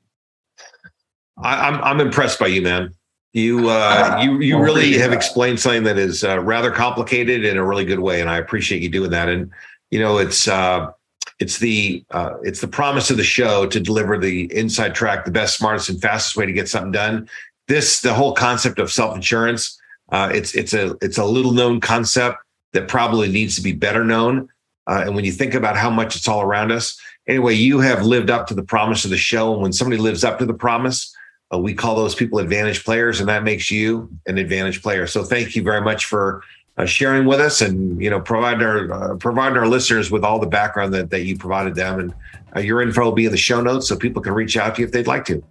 I, 1.42 1.68
I'm 1.68 1.83
I'm 1.83 2.00
impressed 2.00 2.38
by 2.38 2.48
you, 2.48 2.62
man. 2.62 2.94
You 3.33 3.68
uh, 3.68 4.20
you 4.22 4.40
you 4.40 4.59
really 4.59 4.98
have 4.98 5.12
explained 5.12 5.61
something 5.61 5.85
that 5.85 5.98
is 5.98 6.24
uh, 6.24 6.40
rather 6.40 6.70
complicated 6.70 7.44
in 7.44 7.57
a 7.57 7.64
really 7.64 7.85
good 7.85 8.00
way, 8.00 8.20
and 8.20 8.31
I 8.31 8.38
appreciate 8.38 8.83
you 8.83 8.88
doing 8.88 9.11
that. 9.11 9.29
And 9.29 9.50
you 9.90 9.98
know, 10.00 10.18
it's 10.18 10.48
uh, 10.48 10.90
it's 11.38 11.59
the 11.59 12.05
uh, 12.11 12.35
it's 12.42 12.61
the 12.61 12.68
promise 12.68 13.11
of 13.11 13.16
the 13.16 13.24
show 13.24 13.66
to 13.66 13.81
deliver 13.81 14.18
the 14.18 14.55
inside 14.55 14.94
track, 14.94 15.24
the 15.24 15.31
best, 15.31 15.57
smartest, 15.57 15.88
and 15.88 16.00
fastest 16.00 16.37
way 16.37 16.46
to 16.46 16.53
get 16.53 16.68
something 16.68 16.92
done. 16.92 17.29
This 17.68 18.00
the 18.00 18.14
whole 18.14 18.35
concept 18.35 18.79
of 18.79 18.92
self 18.92 19.14
insurance. 19.14 19.79
Uh, 20.11 20.31
it's 20.35 20.55
it's 20.55 20.74
a 20.74 20.96
it's 21.00 21.18
a 21.18 21.24
little 21.24 21.53
known 21.53 21.81
concept 21.81 22.38
that 22.72 22.88
probably 22.88 23.31
needs 23.31 23.57
to 23.57 23.62
be 23.62 23.72
better 23.72 24.05
known. 24.05 24.48
Uh, 24.87 25.03
and 25.07 25.14
when 25.14 25.24
you 25.24 25.33
think 25.33 25.55
about 25.55 25.76
how 25.76 25.90
much 25.90 26.16
it's 26.16 26.26
all 26.26 26.42
around 26.42 26.72
us, 26.72 27.00
anyway, 27.29 27.55
you 27.55 27.79
have 27.79 28.05
lived 28.05 28.29
up 28.29 28.46
to 28.48 28.55
the 28.55 28.62
promise 28.62 29.05
of 29.05 29.11
the 29.11 29.16
show. 29.16 29.53
And 29.53 29.62
when 29.62 29.72
somebody 29.72 30.00
lives 30.00 30.24
up 30.24 30.38
to 30.40 30.46
the 30.46 30.55
promise, 30.55 31.14
uh, 31.52 31.58
we 31.58 31.74
call 31.74 31.96
those 31.96 32.14
people 32.14 32.38
advantage 32.38 32.84
players, 32.84 33.20
and 33.20 33.28
that 33.28 33.42
makes 33.42 33.70
you 33.70 34.08
an 34.26 34.38
advantage 34.38 34.82
player. 34.82 35.06
So 35.06 35.24
thank 35.24 35.56
you 35.56 35.62
very 35.62 35.80
much 35.80 36.06
for 36.06 36.42
uh, 36.78 36.86
sharing 36.86 37.26
with 37.26 37.40
us, 37.40 37.60
and 37.60 38.00
you 38.00 38.08
know, 38.08 38.20
providing 38.20 38.62
our 38.62 38.92
uh, 38.92 39.16
providing 39.16 39.58
our 39.58 39.66
listeners 39.66 40.10
with 40.10 40.24
all 40.24 40.38
the 40.38 40.46
background 40.46 40.94
that, 40.94 41.10
that 41.10 41.24
you 41.24 41.36
provided 41.36 41.74
them. 41.74 41.98
And 42.00 42.14
uh, 42.56 42.60
your 42.60 42.82
info 42.82 43.04
will 43.04 43.12
be 43.12 43.26
in 43.26 43.32
the 43.32 43.36
show 43.36 43.60
notes, 43.60 43.88
so 43.88 43.96
people 43.96 44.22
can 44.22 44.32
reach 44.32 44.56
out 44.56 44.76
to 44.76 44.82
you 44.82 44.86
if 44.86 44.92
they'd 44.92 45.06
like 45.06 45.24
to. 45.26 45.42